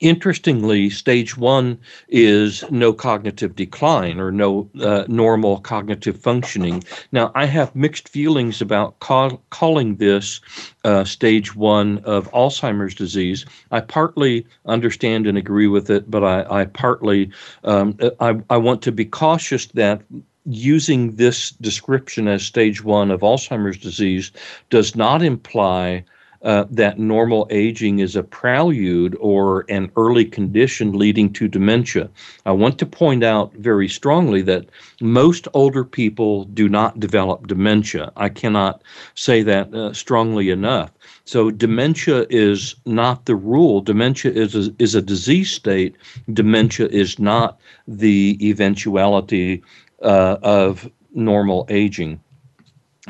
[0.00, 1.76] Interestingly, stage one
[2.08, 6.84] is no cognitive decline or no uh, normal cognitive functioning.
[7.10, 10.40] Now, I have mixed feelings about call, calling this
[10.84, 13.44] uh, stage one of Alzheimer's disease.
[13.72, 17.32] I partly understand and agree with it, but I, I partly
[17.64, 20.02] um, I, I want to be cautious that
[20.44, 24.30] using this description as stage one of Alzheimer's disease
[24.70, 26.04] does not imply
[26.42, 32.08] uh, that normal aging is a prelude or an early condition leading to dementia.
[32.46, 34.66] I want to point out very strongly that
[35.00, 38.12] most older people do not develop dementia.
[38.16, 38.82] I cannot
[39.14, 40.92] say that uh, strongly enough.
[41.24, 43.80] So, dementia is not the rule.
[43.80, 45.96] Dementia is a, is a disease state.
[46.32, 49.62] Dementia is not the eventuality
[50.02, 52.20] uh, of normal aging.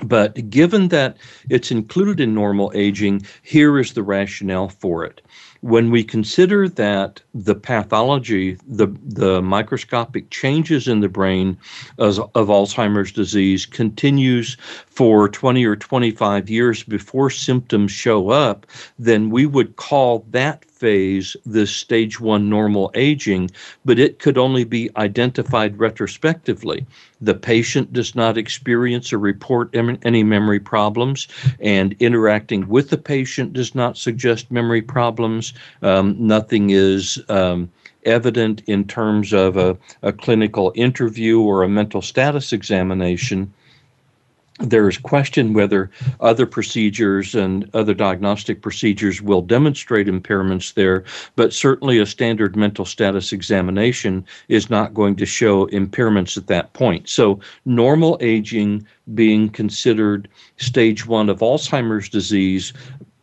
[0.04, 1.16] But given that
[1.50, 5.20] it's included in normal aging, here is the rationale for it.
[5.60, 11.58] When we consider that the pathology, the, the microscopic changes in the brain
[11.98, 18.66] of, of Alzheimer's disease continues for 20 or 25 years before symptoms show up,
[19.00, 23.50] then we would call that phase this stage one normal aging,
[23.84, 26.86] but it could only be identified retrospectively.
[27.20, 31.28] The patient does not experience or report any memory problems,
[31.60, 35.52] and interacting with the patient does not suggest memory problems.
[35.82, 37.22] Um, nothing is.
[37.28, 37.70] Um,
[38.04, 43.52] evident in terms of a, a clinical interview or a mental status examination
[44.58, 45.90] there is question whether
[46.20, 51.04] other procedures and other diagnostic procedures will demonstrate impairments there,
[51.36, 56.72] but certainly a standard mental status examination is not going to show impairments at that
[56.72, 57.08] point.
[57.08, 62.72] So, normal aging being considered stage one of Alzheimer's disease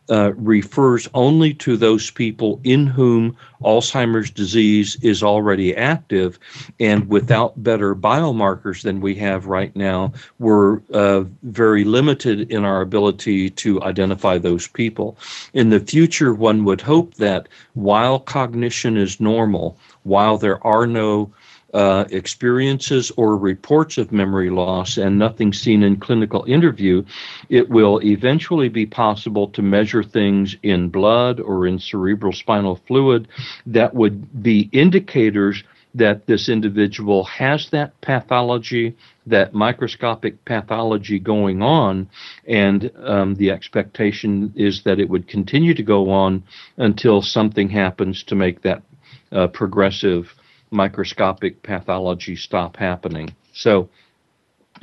[0.10, 6.38] uh, refers only to those people in whom Alzheimer's disease is already active,
[6.80, 12.82] and without better biomarkers than we have right now, we're uh, very limited in our
[12.82, 15.18] ability to identify those people.
[15.54, 21.34] In the future, one would hope that while cognition is normal, while there are no
[21.74, 27.04] uh, experiences or reports of memory loss and nothing seen in clinical interview,
[27.50, 33.28] it will eventually be possible to measure things in blood or in cerebral spinal fluid
[33.66, 35.64] that would be indicators
[35.96, 38.96] that this individual has that pathology,
[39.26, 42.10] that microscopic pathology going on,
[42.48, 46.44] and um, the expectation is that it would continue to go on
[46.78, 48.84] until something happens to make that
[49.32, 50.36] uh, progressive
[50.72, 53.34] microscopic pathology stop happening.
[53.54, 53.90] So,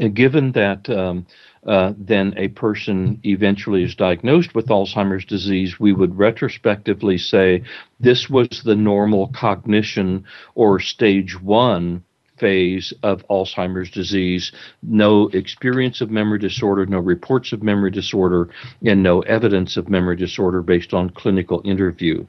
[0.00, 1.26] uh, given that um,
[1.66, 7.62] uh, then a person eventually is diagnosed with Alzheimer's disease, we would retrospectively say
[8.00, 10.24] this was the normal cognition
[10.54, 12.02] or stage one
[12.38, 14.50] phase of Alzheimer's disease,
[14.82, 18.48] no experience of memory disorder, no reports of memory disorder,
[18.84, 22.26] and no evidence of memory disorder based on clinical interview.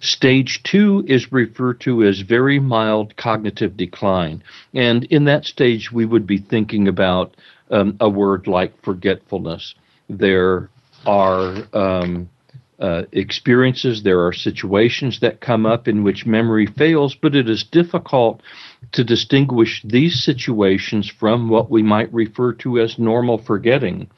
[0.00, 4.42] Stage two is referred to as very mild cognitive decline.
[4.72, 7.36] And in that stage, we would be thinking about
[7.70, 9.74] um, a word like forgetfulness.
[10.08, 10.68] There
[11.06, 12.28] are um,
[12.78, 17.62] uh, experiences, there are situations that come up in which memory fails, but it is
[17.62, 18.42] difficult
[18.92, 24.08] to distinguish these situations from what we might refer to as normal forgetting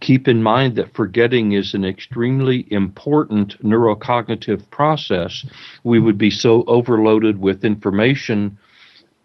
[0.00, 5.44] keep in mind that forgetting is an extremely important neurocognitive process.
[5.84, 8.58] We would be so overloaded with information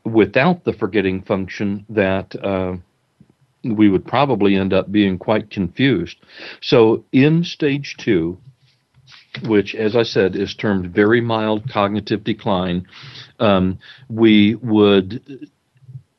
[0.03, 2.77] without the forgetting function that uh,
[3.63, 6.17] we would probably end up being quite confused.
[6.61, 8.37] So, in stage two,
[9.43, 12.87] which, as I said, is termed very mild cognitive decline,
[13.39, 15.49] um, we would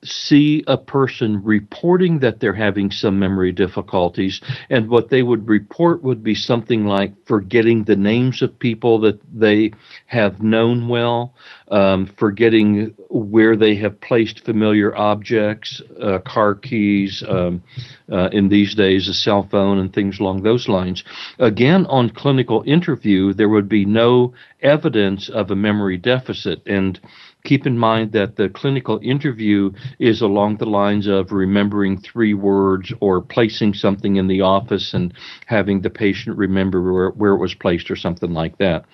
[0.04, 4.40] see a person reporting that they're having some memory difficulties,
[4.70, 9.20] and what they would report would be something like forgetting the names of people that
[9.32, 9.72] they
[10.06, 11.34] have known well,
[11.70, 17.62] um, forgetting where they have placed familiar objects, uh, car keys, um,
[18.10, 21.04] uh, in these days, a cell phone, and things along those lines.
[21.38, 24.32] Again, on clinical interview, there would be no
[24.62, 26.98] evidence of a memory deficit, and
[27.44, 32.92] keep in mind that the clinical interview is along the lines of remembering three words
[33.00, 35.14] or placing something in the office and
[35.46, 38.84] having the patient remember where, where it was placed or something like that.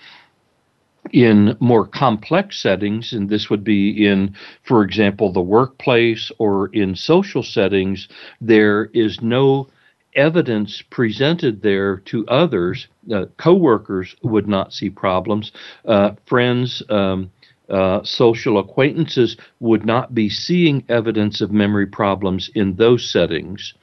[1.12, 4.34] In more complex settings, and this would be in,
[4.64, 8.08] for example, the workplace or in social settings,
[8.40, 9.68] there is no
[10.16, 15.52] evidence presented there to others, uh, coworkers would not see problems.
[15.84, 17.30] Uh, friends, um,
[17.68, 23.74] uh, social acquaintances would not be seeing evidence of memory problems in those settings.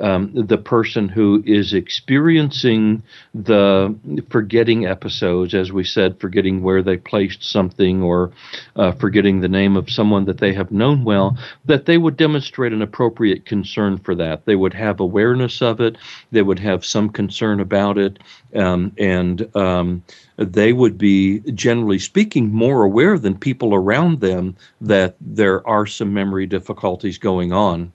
[0.00, 3.02] Um, the person who is experiencing
[3.34, 3.94] the
[4.30, 8.30] forgetting episodes, as we said, forgetting where they placed something or
[8.76, 12.72] uh, forgetting the name of someone that they have known well, that they would demonstrate
[12.72, 14.44] an appropriate concern for that.
[14.44, 15.96] They would have awareness of it,
[16.30, 18.18] they would have some concern about it,
[18.54, 20.02] um, and um,
[20.36, 26.14] they would be, generally speaking, more aware than people around them that there are some
[26.14, 27.92] memory difficulties going on.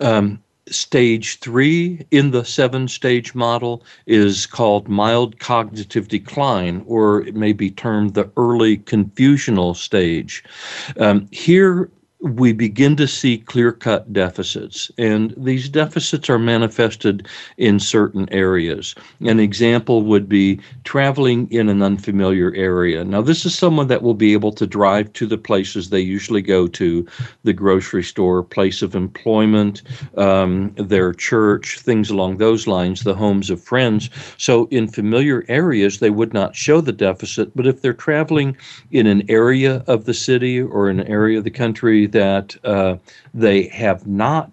[0.00, 7.34] Um, stage three in the seven stage model is called mild cognitive decline, or it
[7.34, 10.44] may be termed the early confusional stage.
[10.98, 11.90] Um, here,
[12.20, 18.96] we begin to see clear cut deficits, and these deficits are manifested in certain areas.
[19.20, 23.04] An example would be traveling in an unfamiliar area.
[23.04, 26.42] Now, this is someone that will be able to drive to the places they usually
[26.42, 27.06] go to
[27.44, 29.82] the grocery store, place of employment,
[30.16, 34.10] um, their church, things along those lines, the homes of friends.
[34.38, 38.56] So, in familiar areas, they would not show the deficit, but if they're traveling
[38.90, 42.96] in an area of the city or an area of the country, that uh,
[43.34, 44.50] they have not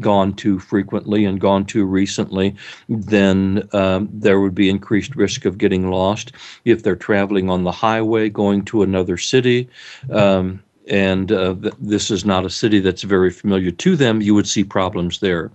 [0.00, 2.54] gone to frequently and gone to recently,
[2.88, 6.32] then um, there would be increased risk of getting lost.
[6.64, 9.68] If they're traveling on the highway going to another city,
[10.10, 14.34] um, and uh, th- this is not a city that's very familiar to them, you
[14.34, 15.50] would see problems there.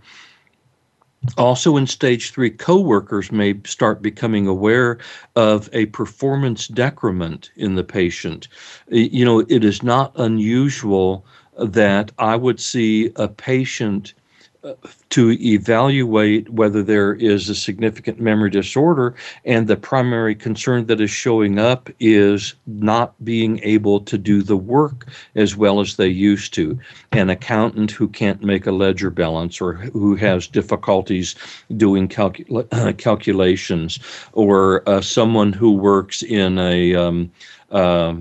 [1.37, 4.97] Also, in stage three, coworkers may start becoming aware
[5.35, 8.47] of a performance decrement in the patient.
[8.89, 11.25] You know, it is not unusual
[11.57, 14.13] that I would see a patient
[15.09, 19.15] to evaluate whether there is a significant memory disorder,
[19.45, 24.57] and the primary concern that is showing up is not being able to do the
[24.57, 26.77] work as well as they used to.
[27.11, 31.35] An accountant who can't make a ledger balance or who has difficulties
[31.75, 33.99] doing calcul- calculations,
[34.33, 37.31] or uh, someone who works in a um,
[37.71, 38.15] uh,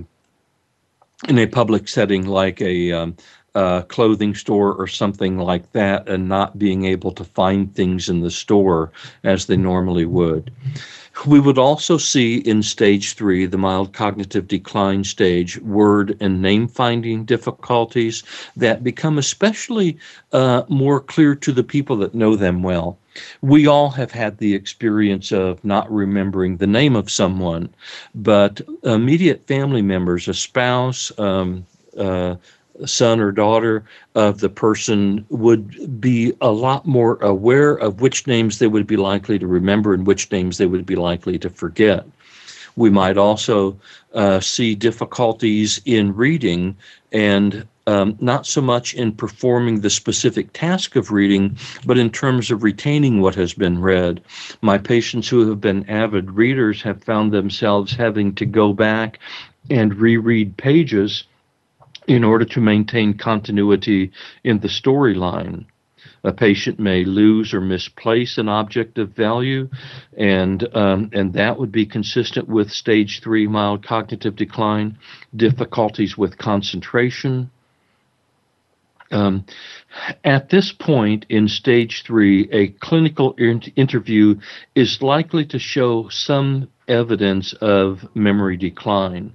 [1.27, 3.15] in a public setting like a um,
[3.57, 8.21] uh, clothing store or something like that and not being able to find things in
[8.21, 8.91] the store
[9.23, 10.51] as they normally would.
[11.25, 16.67] We would also see in stage three, the mild cognitive decline stage, word and name
[16.67, 18.21] finding difficulties
[18.55, 19.97] that become especially
[20.33, 22.99] uh, more clear to the people that know them well.
[23.41, 27.69] We all have had the experience of not remembering the name of someone,
[28.13, 31.65] but immediate family members, a spouse, um,
[31.97, 32.35] uh,
[32.85, 33.83] son or daughter
[34.15, 38.97] of the person would be a lot more aware of which names they would be
[38.97, 42.05] likely to remember and which names they would be likely to forget.
[42.75, 43.77] We might also
[44.13, 46.77] uh, see difficulties in reading
[47.11, 52.51] and um, not so much in performing the specific task of reading, but in terms
[52.51, 54.21] of retaining what has been read.
[54.61, 59.19] My patients who have been avid readers have found themselves having to go back
[59.69, 61.23] and reread pages
[62.07, 64.11] in order to maintain continuity
[64.43, 65.65] in the storyline.
[66.23, 69.69] A patient may lose or misplace an object of value,
[70.17, 74.97] and um, and that would be consistent with stage three mild cognitive decline,
[75.35, 77.49] difficulties with concentration.
[79.11, 79.45] Um,
[80.23, 84.35] at this point in stage three, a clinical in- interview
[84.75, 89.33] is likely to show some evidence of memory decline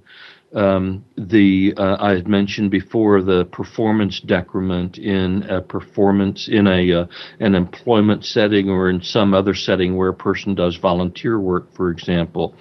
[0.53, 6.93] um, the uh, I had mentioned before the performance decrement in a performance in a
[6.93, 7.05] uh,
[7.39, 11.89] an employment setting or in some other setting where a person does volunteer work, for
[11.89, 12.55] example.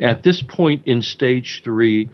[0.00, 2.10] At this point in stage three,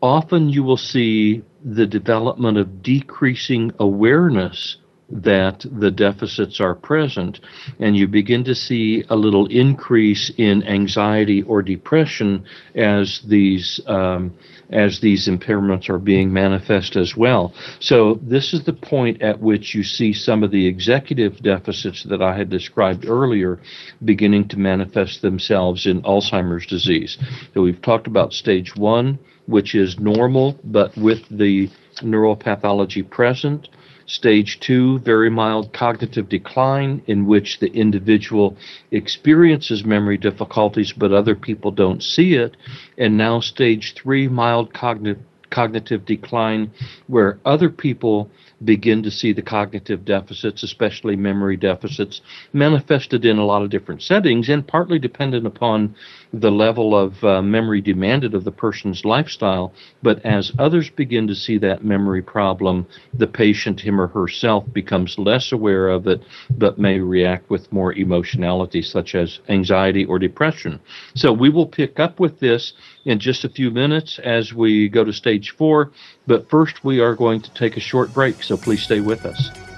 [0.00, 4.76] often you will see the development of decreasing awareness
[5.08, 7.40] that the deficits are present,
[7.78, 12.44] and you begin to see a little increase in anxiety or depression
[12.74, 14.34] as these um,
[14.70, 17.54] as these impairments are being manifest as well.
[17.78, 22.20] So this is the point at which you see some of the executive deficits that
[22.20, 23.60] I had described earlier
[24.04, 27.16] beginning to manifest themselves in Alzheimer's disease.
[27.54, 33.68] So we've talked about stage one, which is normal, but with the neuropathology present.
[34.06, 38.56] Stage two, very mild cognitive decline, in which the individual
[38.92, 42.56] experiences memory difficulties, but other people don't see it.
[42.96, 45.18] And now, stage three, mild cognitive
[45.50, 46.70] cognitive decline,
[47.06, 48.30] where other people
[48.64, 52.20] begin to see the cognitive deficits, especially memory deficits,
[52.52, 55.94] manifested in a lot of different settings and partly dependent upon
[56.40, 59.72] the level of uh, memory demanded of the person's lifestyle.
[60.02, 65.18] But as others begin to see that memory problem, the patient, him or herself, becomes
[65.18, 70.80] less aware of it, but may react with more emotionality, such as anxiety or depression.
[71.14, 72.74] So we will pick up with this
[73.04, 75.92] in just a few minutes as we go to stage four.
[76.26, 79.75] But first, we are going to take a short break, so please stay with us.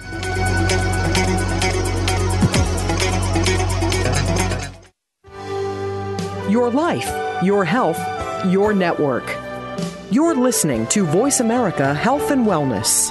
[6.48, 8.00] Your life, your health,
[8.46, 9.36] your network.
[10.10, 13.10] You're listening to Voice America Health and Wellness.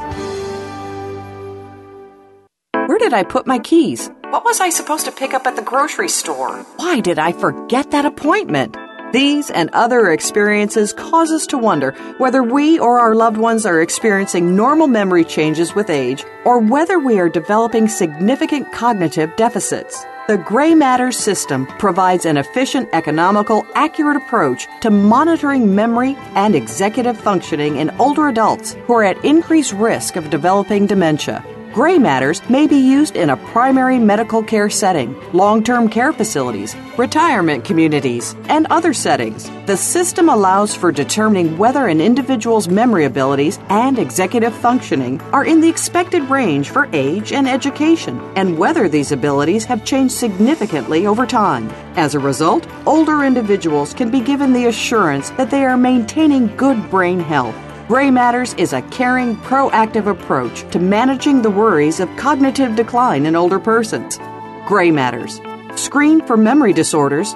[2.88, 4.10] Where did I put my keys?
[4.32, 6.66] What was I supposed to pick up at the grocery store?
[6.78, 8.76] Why did I forget that appointment?
[9.14, 13.84] These and other experiences cause us to wonder whether we or our loved ones are
[13.84, 20.04] experiencing normal memory changes with age or whether we are developing significant cognitive deficits.
[20.28, 27.18] The Gray matter system provides an efficient, economical, accurate approach to monitoring memory and executive
[27.18, 31.46] functioning in older adults who are at increased risk of developing dementia.
[31.78, 36.76] Gray matters may be used in a primary medical care setting, long term care facilities,
[36.98, 39.48] retirement communities, and other settings.
[39.68, 45.62] The system allows for determining whether an individual's memory abilities and executive functioning are in
[45.62, 51.28] the expected range for age and education, and whether these abilities have changed significantly over
[51.28, 51.70] time.
[51.96, 56.90] As a result, older individuals can be given the assurance that they are maintaining good
[56.90, 57.56] brain health
[57.88, 63.34] Gray Matters is a caring, proactive approach to managing the worries of cognitive decline in
[63.34, 64.20] older persons.
[64.68, 65.40] Gray Matters.
[65.76, 67.34] Screen for memory disorders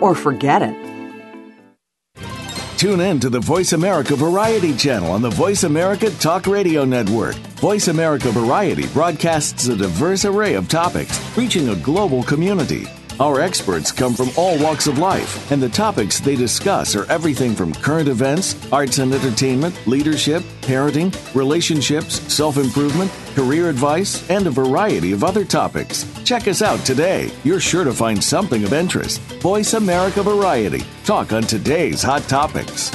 [0.00, 0.74] or forget it.
[2.78, 7.34] Tune in to the Voice America Variety channel on the Voice America Talk Radio Network.
[7.60, 12.86] Voice America Variety broadcasts a diverse array of topics, reaching a global community.
[13.20, 17.54] Our experts come from all walks of life, and the topics they discuss are everything
[17.54, 24.50] from current events, arts and entertainment, leadership, parenting, relationships, self improvement, career advice, and a
[24.50, 26.06] variety of other topics.
[26.24, 27.30] Check us out today.
[27.44, 29.20] You're sure to find something of interest.
[29.42, 30.82] Voice America Variety.
[31.04, 32.90] Talk on today's hot topics.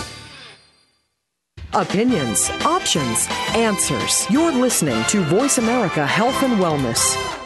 [1.73, 4.25] Opinions, options, answers.
[4.31, 7.44] You're listening to Voice America Health and Wellness.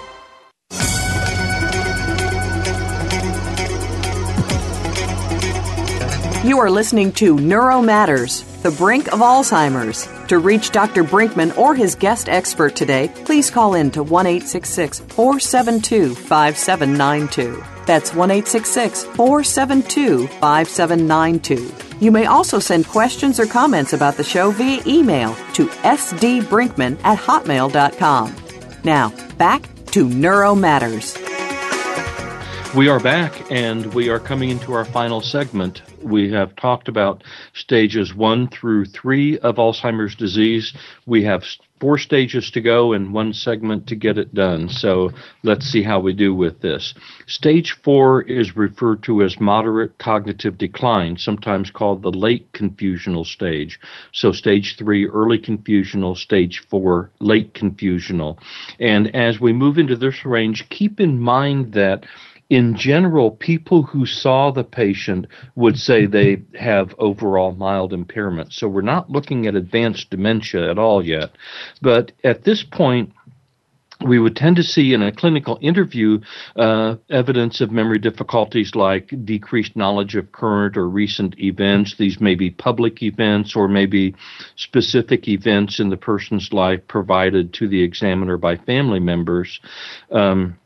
[6.42, 10.08] You are listening to Neuro Matters, the brink of Alzheimer's.
[10.30, 11.04] To reach Dr.
[11.04, 17.62] Brinkman or his guest expert today, please call in to 1 472 5792.
[17.86, 21.76] That's 1 472 5792.
[22.00, 27.20] You may also send questions or comments about the show via email to sdbrinkman at
[27.20, 28.34] hotmail.com.
[28.86, 31.18] Now, back to Neuro Matters.
[32.76, 35.82] We are back and we are coming into our final segment.
[36.04, 40.72] We have talked about stages one through three of Alzheimer's disease.
[41.08, 41.44] We have
[41.80, 44.70] four stages to go and one segment to get it done.
[44.70, 45.12] So
[45.44, 46.94] let's see how we do with this.
[47.26, 53.80] Stage four is referred to as moderate cognitive decline, sometimes called the late confusional stage.
[54.12, 58.38] So stage three, early confusional, stage four, late confusional.
[58.80, 62.06] And as we move into this range, keep in mind that
[62.50, 68.54] in general, people who saw the patient would say they have overall mild impairment.
[68.54, 71.32] So we're not looking at advanced dementia at all yet.
[71.82, 73.14] But at this point,
[74.06, 76.22] we would tend to see in a clinical interview
[76.56, 81.96] uh, evidence of memory difficulties like decreased knowledge of current or recent events.
[81.98, 84.16] These may be public events or maybe
[84.56, 89.60] specific events in the person's life provided to the examiner by family members.
[90.12, 90.58] Um,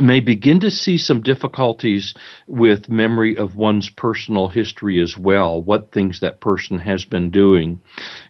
[0.00, 2.14] may begin to see some difficulties
[2.46, 7.80] with memory of one's personal history as well, what things that person has been doing.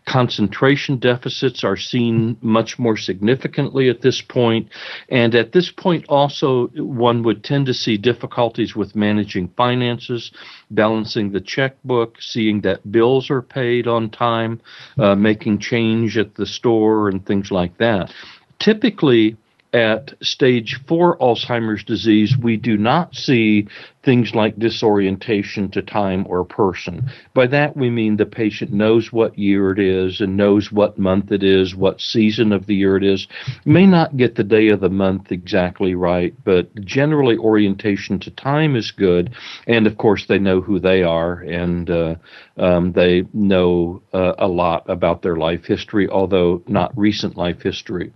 [0.06, 4.68] Concentration deficits are seen much more significantly at this point,
[5.08, 10.30] and at this point also one would tend to see difficulties with managing finances,
[10.70, 14.60] balancing the checkbook, seeing that bills are paid on time,
[14.98, 18.12] uh, making change at the store, and things like that.
[18.58, 19.36] Typically,
[19.74, 23.66] at stage four Alzheimer's disease, we do not see
[24.04, 27.10] things like disorientation to time or person.
[27.34, 31.32] By that we mean the patient knows what year it is and knows what month
[31.32, 33.26] it is, what season of the year it is.
[33.64, 38.76] May not get the day of the month exactly right, but generally orientation to time
[38.76, 39.34] is good.
[39.66, 42.14] And of course, they know who they are and uh,
[42.58, 48.12] um, they know uh, a lot about their life history, although not recent life history.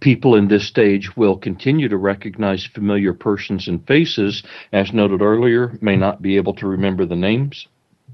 [0.00, 4.42] People in this stage will continue to recognize familiar persons and faces,
[4.72, 7.66] as noted earlier, may not be able to remember the names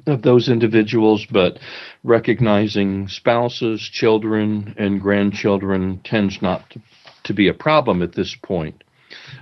[0.07, 1.59] of those individuals, but
[2.03, 6.81] recognizing spouses, children, and grandchildren tends not to,
[7.25, 8.83] to be a problem at this point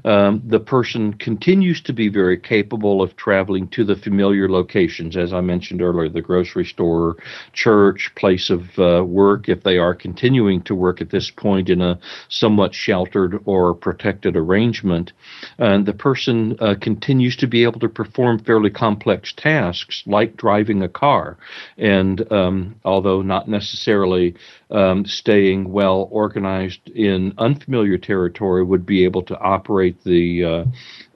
[0.04, 5.32] um, the person continues to be very capable of traveling to the familiar locations, as
[5.32, 7.16] I mentioned earlier, the grocery store,
[7.52, 11.80] church, place of uh, work, if they are continuing to work at this point in
[11.80, 11.98] a
[12.28, 15.12] somewhat sheltered or protected arrangement.
[15.58, 20.82] And the person uh, continues to be able to perform fairly complex tasks like driving
[20.82, 21.36] a car.
[21.76, 24.34] And um, although not necessarily
[24.70, 30.44] um, staying well organized in unfamiliar territory, would be able to operate the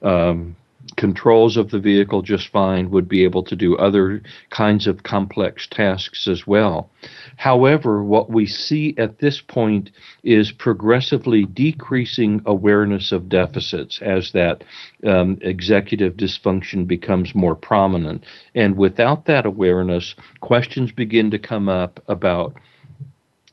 [0.02, 0.56] uh, um,
[0.96, 5.66] controls of the vehicle just fine, would be able to do other kinds of complex
[5.66, 6.90] tasks as well.
[7.36, 9.90] However, what we see at this point
[10.22, 14.64] is progressively decreasing awareness of deficits as that
[15.06, 18.24] um, executive dysfunction becomes more prominent.
[18.54, 22.54] And without that awareness, questions begin to come up about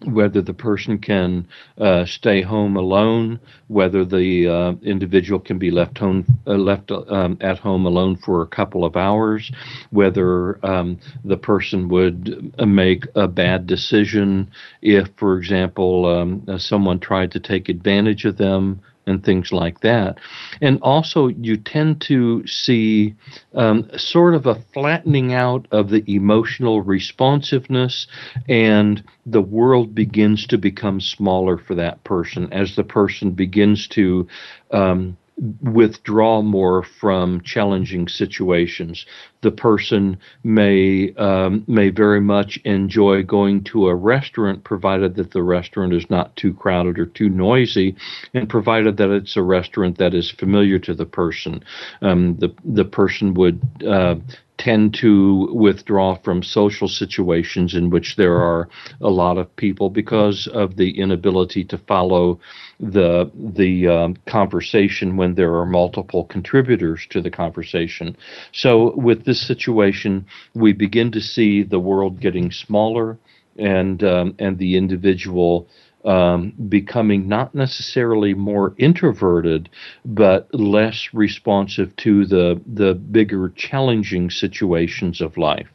[0.06, 1.48] whether the person can
[1.80, 7.38] uh, stay home alone, whether the uh, individual can be left home uh, left um,
[7.42, 9.52] at home alone for a couple of hours,
[9.90, 14.50] whether um, the person would uh, make a bad decision
[14.82, 20.20] if, for example, um, someone tried to take advantage of them and things like that.
[20.62, 23.16] And also, you tend to see
[23.56, 28.08] um, sort of a flattening out of the emotional responsiveness,
[28.48, 34.28] and the world begins to become smaller for that person as the person begins to.
[34.72, 35.18] Um,
[35.62, 39.06] withdraw more from challenging situations.
[39.42, 45.44] The person may um, may very much enjoy going to a restaurant, provided that the
[45.44, 47.96] restaurant is not too crowded or too noisy,
[48.34, 51.64] and provided that it's a restaurant that is familiar to the person.
[52.02, 54.16] Um, the the person would uh,
[54.58, 58.68] tend to withdraw from social situations in which there are
[59.02, 62.40] a lot of people because of the inability to follow
[62.80, 68.16] the the um, conversation when there are multiple contributors to the conversation.
[68.52, 73.18] So with this situation, we begin to see the world getting smaller
[73.58, 75.68] and um, and the individual
[76.06, 79.70] um, becoming not necessarily more introverted,
[80.06, 85.68] but less responsive to the the bigger challenging situations of life.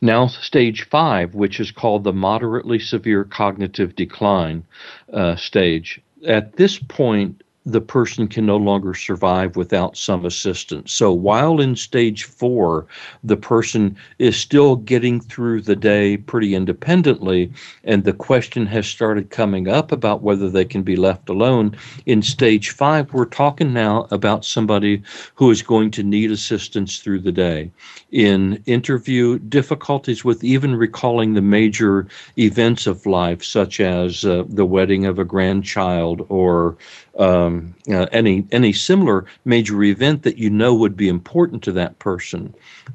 [0.00, 4.64] Now, stage five, which is called the moderately severe cognitive decline
[5.12, 6.00] uh, stage.
[6.26, 10.92] At this point, the person can no longer survive without some assistance.
[10.92, 12.86] So while in stage four,
[13.22, 17.52] the person is still getting through the day pretty independently,
[17.84, 21.76] and the question has started coming up about whether they can be left alone.
[22.06, 25.02] In stage five, we're talking now about somebody
[25.34, 27.70] who is going to need assistance through the day.
[28.10, 32.08] In interview, difficulties with even recalling the major
[32.38, 36.76] events of life, such as uh, the wedding of a grandchild or
[37.18, 41.98] um, uh, any any similar major event that you know would be important to that
[41.98, 42.54] person.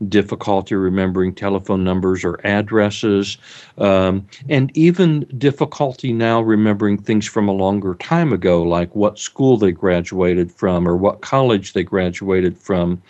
[0.10, 3.38] Difficulty remembering telephone numbers or addresses,
[3.78, 9.58] um, and even difficulty now remembering things from a longer time ago, like what school
[9.58, 13.02] they graduated from or what college they graduated from.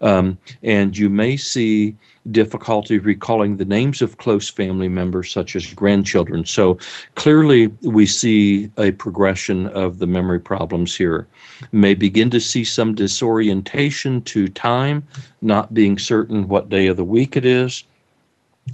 [0.00, 1.96] Um, and you may see
[2.30, 6.44] difficulty recalling the names of close family members, such as grandchildren.
[6.44, 6.78] So
[7.14, 11.26] clearly, we see a progression of the memory problems here.
[11.72, 15.06] May begin to see some disorientation to time,
[15.40, 17.84] not being certain what day of the week it is.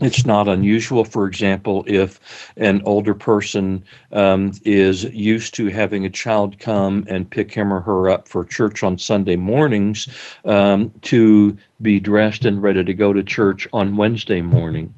[0.01, 6.11] It's not unusual, for example, if an older person um, is used to having a
[6.11, 10.09] child come and pick him or her up for church on Sunday mornings
[10.45, 14.93] um, to be dressed and ready to go to church on Wednesday morning.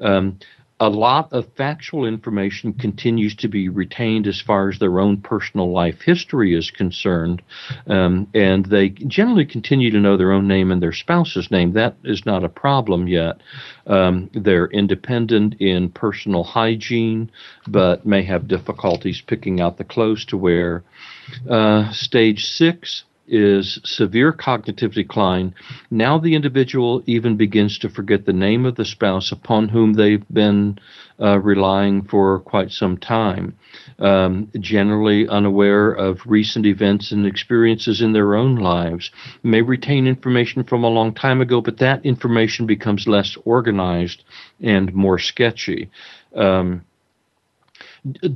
[0.00, 0.38] Um,
[0.80, 5.72] a lot of factual information continues to be retained as far as their own personal
[5.72, 7.42] life history is concerned,
[7.88, 11.72] um, and they generally continue to know their own name and their spouse's name.
[11.72, 13.40] That is not a problem yet.
[13.88, 17.30] Um, they're independent in personal hygiene,
[17.66, 20.84] but may have difficulties picking out the clothes to wear.
[21.48, 25.54] Uh, stage six is severe cognitive decline.
[25.90, 30.26] Now the individual even begins to forget the name of the spouse upon whom they've
[30.32, 30.78] been
[31.20, 33.56] uh, relying for quite some time,
[33.98, 39.10] um, generally unaware of recent events and experiences in their own lives,
[39.42, 44.24] may retain information from a long time ago, but that information becomes less organized
[44.60, 45.90] and more sketchy.
[46.34, 46.84] Um,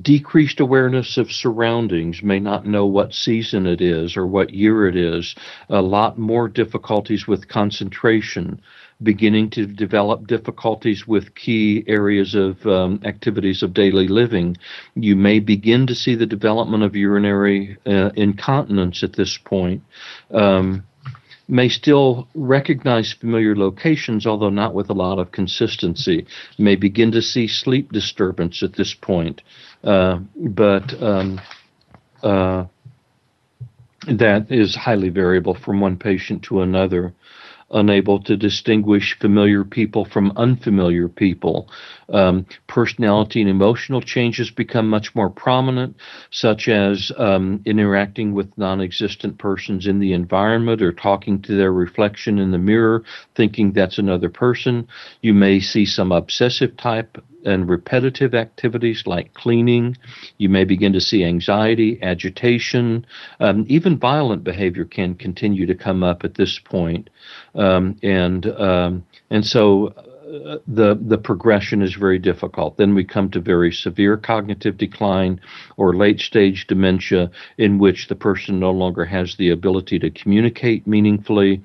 [0.02, 4.96] decreased awareness of surroundings, may not know what season it is or what year it
[4.96, 5.34] is,
[5.68, 8.60] a lot more difficulties with concentration,
[9.02, 14.56] beginning to develop difficulties with key areas of um, activities of daily living.
[14.94, 19.82] You may begin to see the development of urinary uh, incontinence at this point.
[20.32, 20.84] Um,
[21.48, 26.26] may still recognize familiar locations, although not with a lot of consistency.
[26.58, 29.42] May begin to see sleep disturbance at this point,
[29.84, 31.40] uh, but um,
[32.22, 32.64] uh,
[34.06, 37.14] that is highly variable from one patient to another
[37.72, 41.68] unable to distinguish familiar people from unfamiliar people.
[42.08, 45.96] Um, personality and emotional changes become much more prominent,
[46.30, 51.72] such as um, interacting with non existent persons in the environment or talking to their
[51.72, 54.86] reflection in the mirror, thinking that's another person.
[55.20, 59.96] You may see some obsessive type and repetitive activities like cleaning.
[60.38, 63.06] You may begin to see anxiety, agitation,
[63.40, 67.10] um, even violent behavior can continue to come up at this point.
[67.54, 69.94] Um, and um, and so
[70.66, 72.76] the the progression is very difficult.
[72.76, 75.40] Then we come to very severe cognitive decline
[75.76, 80.86] or late stage dementia, in which the person no longer has the ability to communicate
[80.86, 81.62] meaningfully.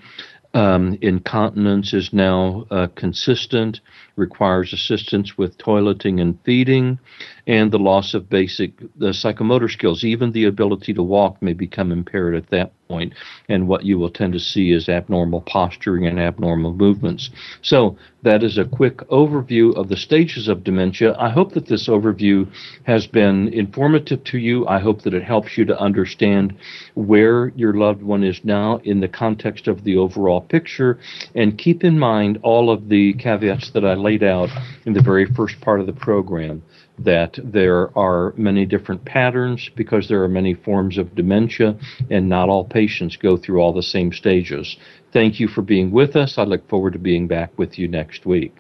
[0.53, 3.80] Um, incontinence is now uh, consistent
[4.18, 6.99] requires assistance with toileting and feeding,
[7.45, 10.03] and the loss of basic the psychomotor skills.
[10.03, 13.13] Even the ability to walk may become impaired at that point,
[13.47, 17.30] and what you will tend to see is abnormal posturing and abnormal movements.
[17.61, 21.15] So that is a quick overview of the stages of dementia.
[21.18, 22.51] I hope that this overview
[22.84, 24.68] has been informative to you.
[24.68, 26.57] I hope that it helps you to understand
[26.95, 30.99] where your loved one is now in the context of the overall picture,
[31.36, 34.49] and keep in mind all of the caveats that I laid out
[34.85, 36.63] in the very first part of the program
[36.99, 41.75] that there are many different patterns because there are many forms of dementia
[42.09, 44.77] and not all patients go through all the same stages.
[45.11, 46.37] Thank you for being with us.
[46.37, 48.55] I look forward to being back with you next week.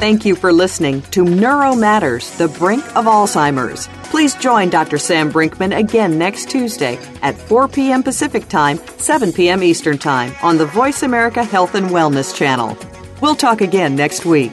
[0.00, 3.88] Thank you for listening to Neuro Matters, the brink of Alzheimer's.
[4.10, 4.98] Please join Dr.
[4.98, 8.02] Sam Brinkman again next Tuesday at 4 p.m.
[8.02, 9.62] Pacific Time, 7 p.m.
[9.62, 12.76] Eastern Time on the Voice America Health and Wellness channel.
[13.20, 14.52] We'll talk again next week.